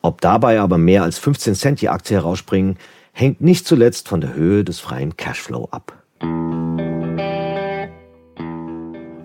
Ob 0.00 0.20
dabei 0.20 0.60
aber 0.60 0.78
mehr 0.78 1.02
als 1.02 1.18
15 1.18 1.54
Cent 1.54 1.80
die 1.80 1.88
Aktie 1.88 2.16
herausspringen, 2.16 2.76
hängt 3.12 3.40
nicht 3.40 3.66
zuletzt 3.66 4.08
von 4.08 4.20
der 4.20 4.34
Höhe 4.34 4.64
des 4.64 4.80
freien 4.80 5.16
Cashflow 5.16 5.68
ab. 5.70 5.92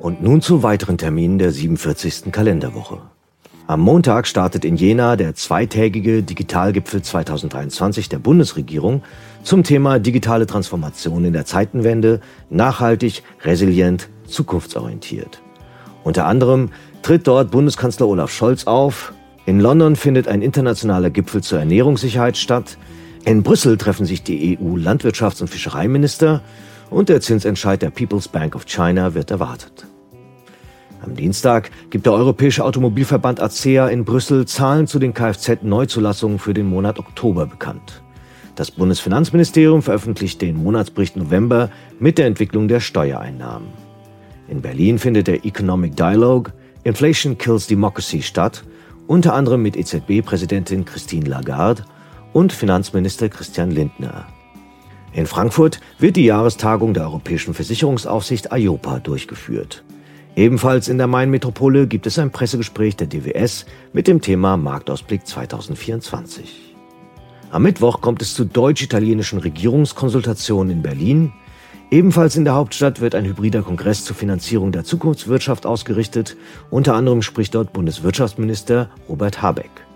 Und 0.07 0.23
nun 0.23 0.41
zu 0.41 0.63
weiteren 0.63 0.97
Terminen 0.97 1.37
der 1.37 1.51
47. 1.51 2.31
Kalenderwoche. 2.31 3.01
Am 3.67 3.81
Montag 3.81 4.25
startet 4.25 4.63
in 4.63 4.77
Jena 4.77 5.17
der 5.17 5.35
zweitägige 5.35 6.23
Digitalgipfel 6.23 7.01
2023 7.01 8.07
der 8.07 8.19
Bundesregierung 8.19 9.03
zum 9.43 9.63
Thema 9.63 9.99
digitale 9.99 10.47
Transformation 10.47 11.25
in 11.25 11.33
der 11.33 11.43
Zeitenwende, 11.43 12.21
nachhaltig, 12.49 13.21
resilient, 13.43 14.07
zukunftsorientiert. 14.25 15.41
Unter 16.05 16.25
anderem 16.25 16.69
tritt 17.01 17.27
dort 17.27 17.51
Bundeskanzler 17.51 18.07
Olaf 18.07 18.31
Scholz 18.31 18.65
auf. 18.65 19.11
In 19.45 19.59
London 19.59 19.97
findet 19.97 20.29
ein 20.29 20.41
internationaler 20.41 21.09
Gipfel 21.09 21.43
zur 21.43 21.59
Ernährungssicherheit 21.59 22.37
statt. 22.37 22.77
In 23.25 23.43
Brüssel 23.43 23.75
treffen 23.77 24.05
sich 24.05 24.23
die 24.23 24.57
EU-Landwirtschafts- 24.57 25.41
und 25.41 25.49
Fischereiminister 25.49 26.43
und 26.89 27.09
der 27.09 27.19
Zinsentscheid 27.19 27.81
der 27.81 27.89
People's 27.89 28.29
Bank 28.29 28.55
of 28.55 28.65
China 28.65 29.13
wird 29.13 29.31
erwartet. 29.31 29.85
Am 31.01 31.15
Dienstag 31.15 31.69
gibt 31.89 32.05
der 32.05 32.13
Europäische 32.13 32.65
Automobilverband 32.65 33.39
ACEA 33.39 33.87
in 33.87 34.03
Brüssel 34.03 34.45
Zahlen 34.45 34.87
zu 34.87 34.99
den 34.99 35.13
Kfz-Neuzulassungen 35.13 36.39
für 36.39 36.53
den 36.53 36.67
Monat 36.67 36.99
Oktober 36.99 37.45
bekannt. 37.45 38.01
Das 38.55 38.71
Bundesfinanzministerium 38.71 39.83
veröffentlicht 39.83 40.41
den 40.41 40.63
Monatsbericht 40.63 41.15
November 41.15 41.69
mit 41.99 42.17
der 42.17 42.25
Entwicklung 42.25 42.67
der 42.67 42.79
Steuereinnahmen. 42.79 43.67
In 44.47 44.61
Berlin 44.61 44.97
findet 44.97 45.27
der 45.27 45.45
Economic 45.45 45.95
Dialogue 45.95 46.51
Inflation 46.83 47.37
Kills 47.37 47.67
Democracy 47.67 48.21
statt, 48.21 48.63
unter 49.05 49.33
anderem 49.33 49.61
mit 49.61 49.77
EZB-Präsidentin 49.77 50.85
Christine 50.85 51.29
Lagarde 51.29 51.83
und 52.33 52.51
Finanzminister 52.51 53.29
Christian 53.29 53.71
Lindner. 53.71 54.25
In 55.13 55.27
Frankfurt 55.27 55.79
wird 55.99 56.15
die 56.15 56.25
Jahrestagung 56.25 56.93
der 56.93 57.03
Europäischen 57.03 57.53
Versicherungsaufsicht 57.53 58.49
IOPA 58.51 58.99
durchgeführt. 58.99 59.83
Ebenfalls 60.37 60.87
in 60.87 60.99
der 60.99 61.07
Main-Metropole 61.07 61.87
gibt 61.87 62.05
es 62.05 62.19
ein 62.19 62.29
Pressegespräch 62.29 62.95
der 62.95 63.07
DWS 63.07 63.65
mit 63.91 64.07
dem 64.07 64.21
Thema 64.21 64.55
Marktausblick 64.55 65.25
2024. 65.25 66.75
Am 67.49 67.63
Mittwoch 67.63 68.01
kommt 68.01 68.21
es 68.21 68.35
zu 68.35 68.45
deutsch-italienischen 68.45 69.39
Regierungskonsultationen 69.39 70.71
in 70.77 70.81
Berlin. 70.83 71.33
Ebenfalls 71.89 72.35
in 72.35 72.45
der 72.45 72.53
Hauptstadt 72.53 73.01
wird 73.01 73.15
ein 73.15 73.25
hybrider 73.25 73.63
Kongress 73.63 74.05
zur 74.05 74.15
Finanzierung 74.15 74.71
der 74.71 74.83
Zukunftswirtschaft 74.83 75.65
ausgerichtet. 75.65 76.37
Unter 76.69 76.93
anderem 76.93 77.23
spricht 77.23 77.55
dort 77.55 77.73
Bundeswirtschaftsminister 77.73 78.91
Robert 79.09 79.41
Habeck. 79.41 79.86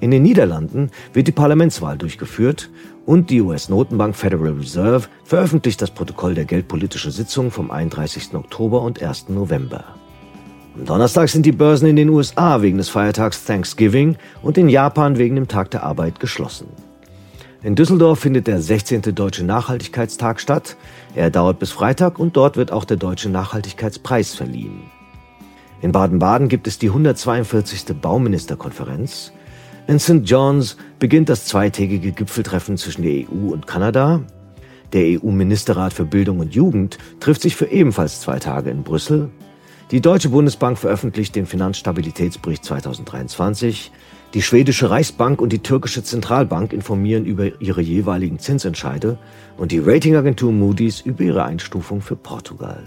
In 0.00 0.10
den 0.10 0.22
Niederlanden 0.22 0.90
wird 1.14 1.26
die 1.26 1.32
Parlamentswahl 1.32 1.96
durchgeführt 1.96 2.70
und 3.06 3.30
die 3.30 3.40
US-Notenbank 3.40 4.14
Federal 4.14 4.52
Reserve 4.52 5.08
veröffentlicht 5.24 5.80
das 5.80 5.90
Protokoll 5.90 6.34
der 6.34 6.44
geldpolitischen 6.44 7.12
Sitzung 7.12 7.50
vom 7.50 7.70
31. 7.70 8.34
Oktober 8.34 8.82
und 8.82 9.02
1. 9.02 9.30
November. 9.30 9.84
Am 10.74 10.84
Donnerstag 10.84 11.30
sind 11.30 11.46
die 11.46 11.52
Börsen 11.52 11.88
in 11.88 11.96
den 11.96 12.10
USA 12.10 12.60
wegen 12.60 12.76
des 12.76 12.90
Feiertags 12.90 13.46
Thanksgiving 13.46 14.16
und 14.42 14.58
in 14.58 14.68
Japan 14.68 15.16
wegen 15.16 15.34
dem 15.34 15.48
Tag 15.48 15.70
der 15.70 15.82
Arbeit 15.82 16.20
geschlossen. 16.20 16.68
In 17.62 17.74
Düsseldorf 17.74 18.18
findet 18.18 18.46
der 18.46 18.60
16. 18.60 19.00
Deutsche 19.14 19.44
Nachhaltigkeitstag 19.44 20.40
statt. 20.40 20.76
Er 21.14 21.30
dauert 21.30 21.58
bis 21.58 21.70
Freitag 21.70 22.18
und 22.18 22.36
dort 22.36 22.58
wird 22.58 22.70
auch 22.70 22.84
der 22.84 22.98
Deutsche 22.98 23.30
Nachhaltigkeitspreis 23.30 24.34
verliehen. 24.34 24.82
In 25.80 25.92
Baden-Baden 25.92 26.48
gibt 26.48 26.66
es 26.66 26.78
die 26.78 26.88
142. 26.88 27.98
Bauministerkonferenz. 28.00 29.32
In 29.88 30.00
St. 30.00 30.22
John's 30.24 30.76
beginnt 30.98 31.28
das 31.28 31.44
zweitägige 31.44 32.10
Gipfeltreffen 32.10 32.76
zwischen 32.76 33.02
der 33.02 33.24
EU 33.28 33.52
und 33.52 33.68
Kanada. 33.68 34.22
Der 34.92 35.20
EU-Ministerrat 35.20 35.92
für 35.92 36.04
Bildung 36.04 36.40
und 36.40 36.56
Jugend 36.56 36.98
trifft 37.20 37.42
sich 37.42 37.54
für 37.54 37.66
ebenfalls 37.66 38.20
zwei 38.20 38.40
Tage 38.40 38.70
in 38.70 38.82
Brüssel. 38.82 39.30
Die 39.92 40.00
Deutsche 40.00 40.30
Bundesbank 40.30 40.76
veröffentlicht 40.76 41.36
den 41.36 41.46
Finanzstabilitätsbericht 41.46 42.64
2023. 42.64 43.92
Die 44.34 44.42
schwedische 44.42 44.90
Reichsbank 44.90 45.40
und 45.40 45.52
die 45.52 45.60
türkische 45.60 46.02
Zentralbank 46.02 46.72
informieren 46.72 47.24
über 47.24 47.60
ihre 47.60 47.80
jeweiligen 47.80 48.40
Zinsentscheide 48.40 49.18
und 49.56 49.70
die 49.70 49.78
Ratingagentur 49.78 50.50
Moody's 50.50 51.00
über 51.00 51.22
ihre 51.22 51.44
Einstufung 51.44 52.00
für 52.00 52.16
Portugal. 52.16 52.82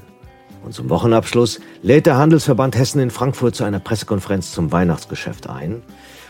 Und 0.65 0.73
zum 0.73 0.89
Wochenabschluss 0.89 1.61
lädt 1.81 2.05
der 2.05 2.17
Handelsverband 2.17 2.77
Hessen 2.77 2.99
in 2.99 3.09
Frankfurt 3.09 3.55
zu 3.55 3.63
einer 3.63 3.79
Pressekonferenz 3.79 4.51
zum 4.51 4.73
Weihnachtsgeschäft 4.73 5.49
ein. 5.49 5.81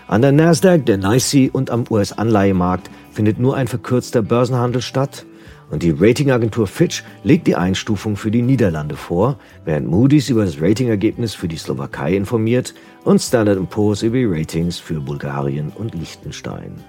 An 0.09 0.23
der 0.23 0.31
Nasdaq, 0.31 0.87
der 0.87 0.97
NYSE 0.97 1.51
und 1.51 1.69
am 1.69 1.83
US-Anleihemarkt 1.87 2.89
findet 3.11 3.37
nur 3.37 3.55
ein 3.55 3.67
verkürzter 3.67 4.23
Börsenhandel 4.23 4.81
statt 4.81 5.27
und 5.69 5.83
die 5.83 5.91
Ratingagentur 5.91 6.65
Fitch 6.65 7.03
legt 7.23 7.45
die 7.45 7.55
Einstufung 7.55 8.15
für 8.15 8.31
die 8.31 8.41
Niederlande 8.41 8.95
vor, 8.95 9.37
während 9.65 9.87
Moody's 9.87 10.29
über 10.29 10.45
das 10.45 10.59
Ratingergebnis 10.59 11.35
für 11.35 11.47
die 11.47 11.57
Slowakei 11.57 12.15
informiert 12.15 12.73
und 13.03 13.19
Standard 13.21 13.69
Poor's 13.69 14.01
über 14.01 14.17
die 14.17 14.25
Ratings 14.25 14.79
für 14.79 14.99
Bulgarien 14.99 15.71
und 15.77 15.93
Liechtenstein. 15.93 16.83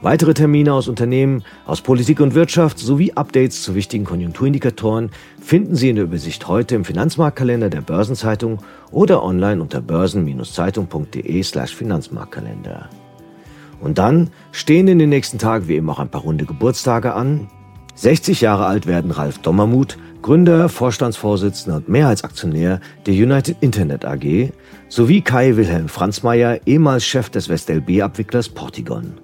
Weitere 0.00 0.32
Termine 0.32 0.74
aus 0.74 0.86
Unternehmen, 0.86 1.42
aus 1.66 1.80
Politik 1.80 2.20
und 2.20 2.36
Wirtschaft 2.36 2.78
sowie 2.78 3.14
Updates 3.14 3.64
zu 3.64 3.74
wichtigen 3.74 4.04
Konjunkturindikatoren 4.04 5.10
finden 5.40 5.74
Sie 5.74 5.88
in 5.88 5.96
der 5.96 6.04
Übersicht 6.04 6.46
heute 6.46 6.76
im 6.76 6.84
Finanzmarktkalender 6.84 7.68
der 7.68 7.80
Börsenzeitung 7.80 8.60
oder 8.92 9.24
online 9.24 9.60
unter 9.60 9.80
börsen-zeitung.de/slash 9.80 11.74
Finanzmarktkalender. 11.74 12.88
Und 13.80 13.98
dann 13.98 14.30
stehen 14.52 14.86
in 14.86 15.00
den 15.00 15.08
nächsten 15.08 15.38
Tagen 15.38 15.66
wie 15.66 15.76
immer 15.76 15.94
auch 15.94 15.98
ein 15.98 16.10
paar 16.10 16.22
runde 16.22 16.44
Geburtstage 16.44 17.14
an. 17.14 17.48
60 17.96 18.40
Jahre 18.40 18.66
alt 18.66 18.86
werden 18.86 19.10
Ralf 19.10 19.38
Dommermuth, 19.38 19.98
Gründer, 20.22 20.68
Vorstandsvorsitzender 20.68 21.78
und 21.78 21.88
Mehrheitsaktionär 21.88 22.78
der 23.06 23.14
United 23.14 23.56
Internet 23.60 24.04
AG, 24.04 24.52
sowie 24.88 25.22
Kai 25.22 25.56
Wilhelm 25.56 25.88
Franzmeier, 25.88 26.60
ehemals 26.66 27.04
Chef 27.04 27.30
des 27.30 27.48
WestLB-Abwicklers 27.48 28.48
Portigon. 28.48 29.14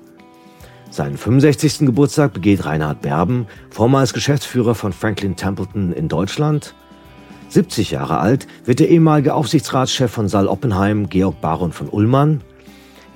Seinen 0.94 1.16
65. 1.16 1.86
Geburtstag 1.86 2.34
begeht 2.34 2.66
Reinhard 2.66 3.02
Berben, 3.02 3.48
vormals 3.68 4.14
Geschäftsführer 4.14 4.76
von 4.76 4.92
Franklin 4.92 5.34
Templeton 5.34 5.92
in 5.92 6.06
Deutschland. 6.06 6.72
70 7.48 7.90
Jahre 7.90 8.20
alt 8.20 8.46
wird 8.64 8.78
der 8.78 8.90
ehemalige 8.90 9.34
Aufsichtsratschef 9.34 10.12
von 10.12 10.28
Saal 10.28 10.46
Oppenheim, 10.46 11.08
Georg 11.08 11.40
Baron 11.40 11.72
von 11.72 11.88
Ullmann. 11.88 12.42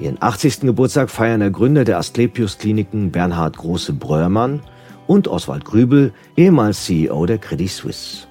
Ihren 0.00 0.20
80. 0.20 0.62
Geburtstag 0.62 1.08
feiern 1.08 1.38
der 1.38 1.52
Gründer 1.52 1.84
der 1.84 1.98
Asklepios 1.98 2.58
Kliniken 2.58 3.12
Bernhard 3.12 3.56
Große-Breuermann 3.58 4.60
und 5.06 5.28
Oswald 5.28 5.64
Grübel, 5.64 6.12
ehemals 6.36 6.84
CEO 6.84 7.26
der 7.26 7.38
Credit 7.38 7.70
Suisse. 7.70 8.26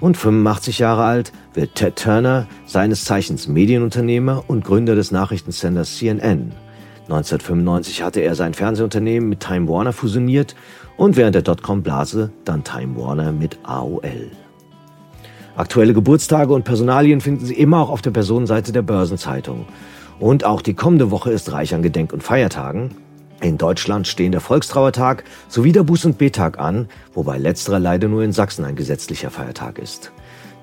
Und 0.00 0.18
85 0.18 0.80
Jahre 0.80 1.04
alt 1.04 1.32
wird 1.54 1.74
Ted 1.74 1.96
Turner, 1.96 2.46
seines 2.66 3.06
Zeichens 3.06 3.48
Medienunternehmer 3.48 4.44
und 4.46 4.62
Gründer 4.62 4.94
des 4.94 5.10
Nachrichtensenders 5.10 5.96
CNN. 5.96 6.52
1995 7.04 8.02
hatte 8.02 8.20
er 8.20 8.34
sein 8.34 8.54
Fernsehunternehmen 8.54 9.28
mit 9.28 9.40
Time 9.40 9.68
Warner 9.68 9.92
fusioniert 9.92 10.54
und 10.96 11.16
während 11.16 11.34
der 11.34 11.42
Dotcom-Blase 11.42 12.30
dann 12.44 12.64
Time 12.64 12.96
Warner 12.96 13.32
mit 13.32 13.58
AOL. 13.62 14.30
Aktuelle 15.56 15.92
Geburtstage 15.92 16.52
und 16.52 16.64
Personalien 16.64 17.20
finden 17.20 17.44
Sie 17.44 17.54
immer 17.54 17.80
auch 17.80 17.90
auf 17.90 18.02
der 18.02 18.10
Personenseite 18.10 18.72
der 18.72 18.82
Börsenzeitung. 18.82 19.66
Und 20.18 20.44
auch 20.44 20.62
die 20.62 20.74
kommende 20.74 21.10
Woche 21.10 21.30
ist 21.30 21.52
reich 21.52 21.74
an 21.74 21.82
Gedenk- 21.82 22.12
und 22.12 22.22
Feiertagen. 22.22 22.90
In 23.40 23.58
Deutschland 23.58 24.08
stehen 24.08 24.32
der 24.32 24.40
Volkstrauertag 24.40 25.24
sowie 25.48 25.72
der 25.72 25.84
Buß- 25.84 26.06
und 26.06 26.18
Betag 26.18 26.58
an, 26.58 26.88
wobei 27.12 27.36
letzterer 27.36 27.78
leider 27.78 28.08
nur 28.08 28.22
in 28.22 28.32
Sachsen 28.32 28.64
ein 28.64 28.76
gesetzlicher 28.76 29.30
Feiertag 29.30 29.78
ist. 29.78 30.12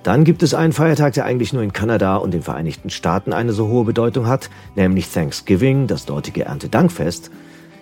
Dann 0.04 0.24
gibt 0.24 0.42
es 0.42 0.56
einen 0.56 0.74
Feiertag, 0.74 1.14
der 1.14 1.26
eigentlich 1.26 1.54
nur 1.54 1.62
in 1.62 1.74
Kanada 1.74 2.16
und 2.16 2.34
den 2.34 2.42
Vereinigten 2.42 2.90
Staaten 2.90 3.34
eine 3.34 3.54
so 3.54 3.68
hohe 3.68 3.86
Bedeutung 3.86 4.26
hat, 4.26 4.50
nämlich 4.76 5.10
Thanksgiving, 5.10 5.86
das 5.86 6.06
dortige 6.06 6.46
Erntedankfest. 6.46 7.30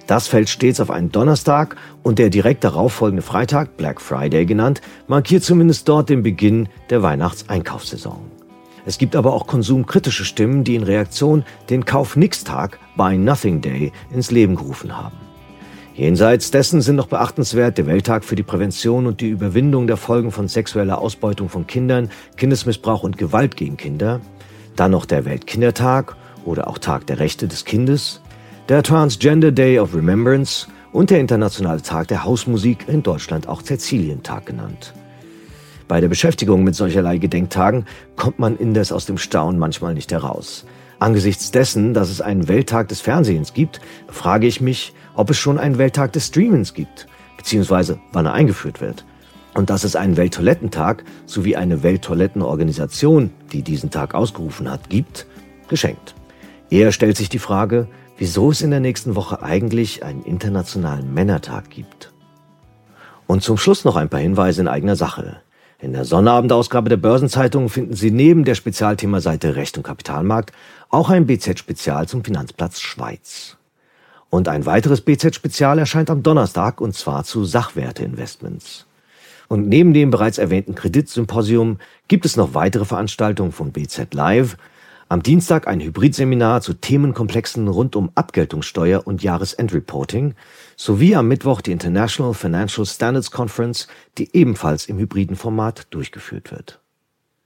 Das 0.06 0.28
fällt 0.28 0.50
stets 0.50 0.82
auf 0.82 0.90
einen 0.90 1.12
Donnerstag 1.12 1.78
und 2.04 2.20
der 2.20 2.30
direkt 2.30 2.64
darauffolgende 2.64 3.22
Freitag, 3.22 3.78
Black 3.78 4.02
Friday 4.02 4.46
genannt, 4.46 4.82
markiert 5.08 5.44
zumindest 5.44 5.88
dort 5.88 6.10
den 6.10 6.24
Beginn 6.24 6.68
der 6.90 7.04
Weihnachtseinkaufssaison. 7.04 8.20
Es 8.86 8.98
gibt 8.98 9.16
aber 9.16 9.34
auch 9.34 9.46
konsumkritische 9.46 10.26
Stimmen, 10.26 10.64
die 10.64 10.76
in 10.76 10.84
Reaktion 10.84 11.46
den 11.70 11.86
Kauf-Nix-Tag, 11.86 12.80
Buy 12.98 13.18
Nothing 13.18 13.62
Day, 13.62 13.92
ins 14.12 14.32
Leben 14.32 14.56
gerufen 14.56 14.98
haben. 14.98 15.29
Jenseits 16.00 16.50
dessen 16.50 16.80
sind 16.80 16.96
noch 16.96 17.08
beachtenswert 17.08 17.78
der 17.78 17.86
Welttag 17.86 18.24
für 18.24 18.38
die 18.38 18.44
Prävention 18.44 19.06
und 19.06 19.20
die 19.20 19.28
Überwindung 19.28 19.86
der 19.86 19.98
Folgen 19.98 20.32
von 20.32 20.48
sexueller 20.48 20.98
Ausbeutung 20.98 21.50
von 21.50 21.68
Kindern, 21.68 22.10
Kindesmissbrauch 22.38 23.04
und 23.04 23.18
Gewalt 23.18 23.58
gegen 23.58 23.76
Kinder, 23.76 24.22
dann 24.78 24.92
noch 24.92 25.06
der 25.06 25.26
Weltkindertag 25.26 26.16
oder 26.46 26.70
auch 26.70 26.78
Tag 26.78 27.06
der 27.08 27.20
Rechte 27.20 27.50
des 27.50 27.66
Kindes, 27.66 28.22
der 28.70 28.82
Transgender 28.82 29.52
Day 29.52 29.78
of 29.78 29.94
Remembrance 29.94 30.68
und 30.94 31.10
der 31.10 31.20
Internationale 31.20 31.82
Tag 31.82 32.08
der 32.08 32.24
Hausmusik, 32.24 32.88
in 32.88 33.04
Deutschland 33.04 33.50
auch 33.50 33.62
Cäcilientag 33.62 34.46
genannt. 34.46 34.94
Bei 35.90 36.00
der 36.00 36.08
Beschäftigung 36.08 36.64
mit 36.64 36.76
solcherlei 36.76 37.18
Gedenktagen 37.18 37.86
kommt 38.16 38.40
man 38.40 38.56
indes 38.56 38.94
aus 38.94 39.06
dem 39.06 39.18
Staunen 39.18 39.60
manchmal 39.60 39.96
nicht 39.96 40.14
heraus. 40.14 40.66
Angesichts 41.00 41.52
dessen, 41.52 41.94
dass 41.94 42.10
es 42.10 42.20
einen 42.20 42.50
Welttag 42.50 42.90
des 42.90 43.00
Fernsehens 43.00 43.54
gibt, 43.54 43.80
frage 44.10 44.48
ich 44.48 44.60
mich, 44.60 44.94
ob 45.16 45.30
es 45.30 45.38
schon 45.38 45.58
einen 45.58 45.78
Welttag 45.78 46.12
des 46.12 46.28
Streamens 46.28 46.74
gibt, 46.74 47.08
beziehungsweise 47.38 48.00
wann 48.12 48.26
er 48.26 48.34
eingeführt 48.34 48.82
wird. 48.82 49.06
Und 49.56 49.70
dass 49.70 49.86
es 49.86 49.96
einen 49.96 50.18
Welttoilettentag 50.18 51.04
sowie 51.26 51.56
eine 51.56 51.84
Welttoilettenorganisation, 51.84 53.32
die 53.52 53.62
diesen 53.62 53.90
Tag 53.90 54.14
ausgerufen 54.14 54.70
hat, 54.70 54.90
gibt, 54.90 55.26
geschenkt. 55.70 56.16
Eher 56.70 56.92
stellt 56.92 57.18
sich 57.18 57.30
die 57.30 57.40
Frage, 57.40 57.88
wieso 58.18 58.52
es 58.52 58.62
in 58.62 58.70
der 58.70 58.80
nächsten 58.82 59.16
Woche 59.16 59.42
eigentlich 59.42 60.04
einen 60.04 60.24
internationalen 60.24 61.14
Männertag 61.14 61.70
gibt. 61.70 62.12
Und 63.26 63.42
zum 63.42 63.58
Schluss 63.58 63.86
noch 63.86 63.96
ein 63.96 64.10
paar 64.10 64.20
Hinweise 64.20 64.62
in 64.62 64.68
eigener 64.68 64.96
Sache. 64.96 65.42
In 65.82 65.94
der 65.94 66.04
Sonnabendausgabe 66.04 66.90
der 66.90 66.98
Börsenzeitung 66.98 67.70
finden 67.70 67.94
Sie 67.94 68.12
neben 68.12 68.44
der 68.44 68.56
Spezialthemaseite 68.56 69.56
Recht 69.56 69.78
und 69.78 69.84
Kapitalmarkt 69.84 70.52
auch 70.90 71.10
ein 71.10 71.26
BZ-Spezial 71.26 72.06
zum 72.06 72.22
Finanzplatz 72.22 72.82
Schweiz. 72.82 73.56
Und 74.30 74.50
ein 74.50 74.66
weiteres 74.66 75.00
BZ-Spezial 75.00 75.80
erscheint 75.80 76.10
am 76.10 76.22
Donnerstag 76.22 76.82
und 76.82 76.96
zwar 76.96 77.24
zu 77.24 77.46
Sachwerte-Investments. 77.46 78.88
Und 79.48 79.70
neben 79.70 79.94
dem 79.94 80.12
bereits 80.12 80.38
erwähnten 80.38 80.76
Kreditsymposium 80.76 81.80
gibt 82.10 82.26
es 82.26 82.36
noch 82.36 82.54
weitere 82.54 82.84
Veranstaltungen 82.84 83.54
von 83.54 83.72
BZ 83.72 84.14
Live. 84.14 84.58
Am 85.12 85.24
Dienstag 85.24 85.68
ein 85.68 85.82
Hybridseminar 85.82 86.62
zu 86.62 86.76
Themenkomplexen 86.76 87.68
rund 87.68 87.96
um 87.96 88.12
Abgeltungssteuer 88.14 89.08
und 89.08 89.24
Jahresendreporting 89.24 90.36
sowie 90.76 91.16
am 91.16 91.28
Mittwoch 91.28 91.62
die 91.62 91.72
International 91.72 92.36
Financial 92.36 92.86
Standards 92.86 93.32
Conference, 93.32 93.88
die 94.20 94.30
ebenfalls 94.34 94.86
im 94.86 95.00
hybriden 95.00 95.36
Format 95.36 95.88
durchgeführt 95.90 96.52
wird. 96.52 96.80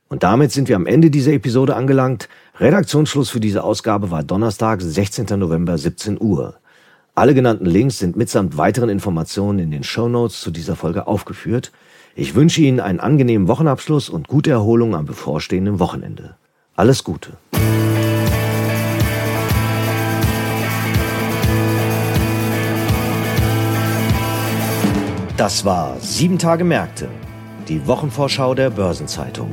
Und 0.10 0.24
damit 0.24 0.52
sind 0.52 0.68
wir 0.68 0.76
am 0.76 0.86
Ende 0.86 1.10
dieser 1.10 1.32
Episode 1.32 1.78
angelangt. 1.78 2.28
Redaktionsschluss 2.60 3.30
für 3.30 3.40
diese 3.40 3.64
Ausgabe 3.64 4.12
war 4.12 4.24
Donnerstag, 4.24 4.82
16. 4.82 5.40
November, 5.40 5.78
17 5.78 6.20
Uhr. 6.20 6.56
Alle 7.16 7.34
genannten 7.34 7.66
Links 7.66 7.98
sind 7.98 8.18
mitsamt 8.18 8.58
weiteren 8.58 8.90
Informationen 8.90 9.60
in 9.60 9.72
den 9.72 9.86
Show 9.86 10.10
Notes 10.10 10.42
zu 10.42 10.52
dieser 10.52 10.76
Folge 10.76 11.08
aufgeführt. 11.08 11.72
Ich 12.14 12.36
wünsche 12.36 12.60
Ihnen 12.60 12.82
einen 12.82 13.00
angenehmen 13.00 13.48
Wochenabschluss 13.48 14.10
und 14.10 14.28
gute 14.28 14.52
Erholung 14.52 14.96
am 14.96 15.06
bevorstehenden 15.06 15.80
Wochenende. 15.80 16.36
Alles 16.76 17.04
Gute. 17.04 17.38
Das 25.38 25.66
war 25.66 26.00
Sieben 26.00 26.40
Tage 26.40 26.64
Märkte, 26.64 27.10
die 27.68 27.86
Wochenvorschau 27.86 28.56
der 28.56 28.72
Börsenzeitung. 28.72 29.52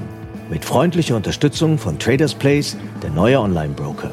Mit 0.49 0.65
freundlicher 0.65 1.15
Unterstützung 1.15 1.77
von 1.77 1.99
Traders 1.99 2.35
Place, 2.35 2.79
der 3.03 3.11
neue 3.11 3.39
Online-Broker. 3.39 4.11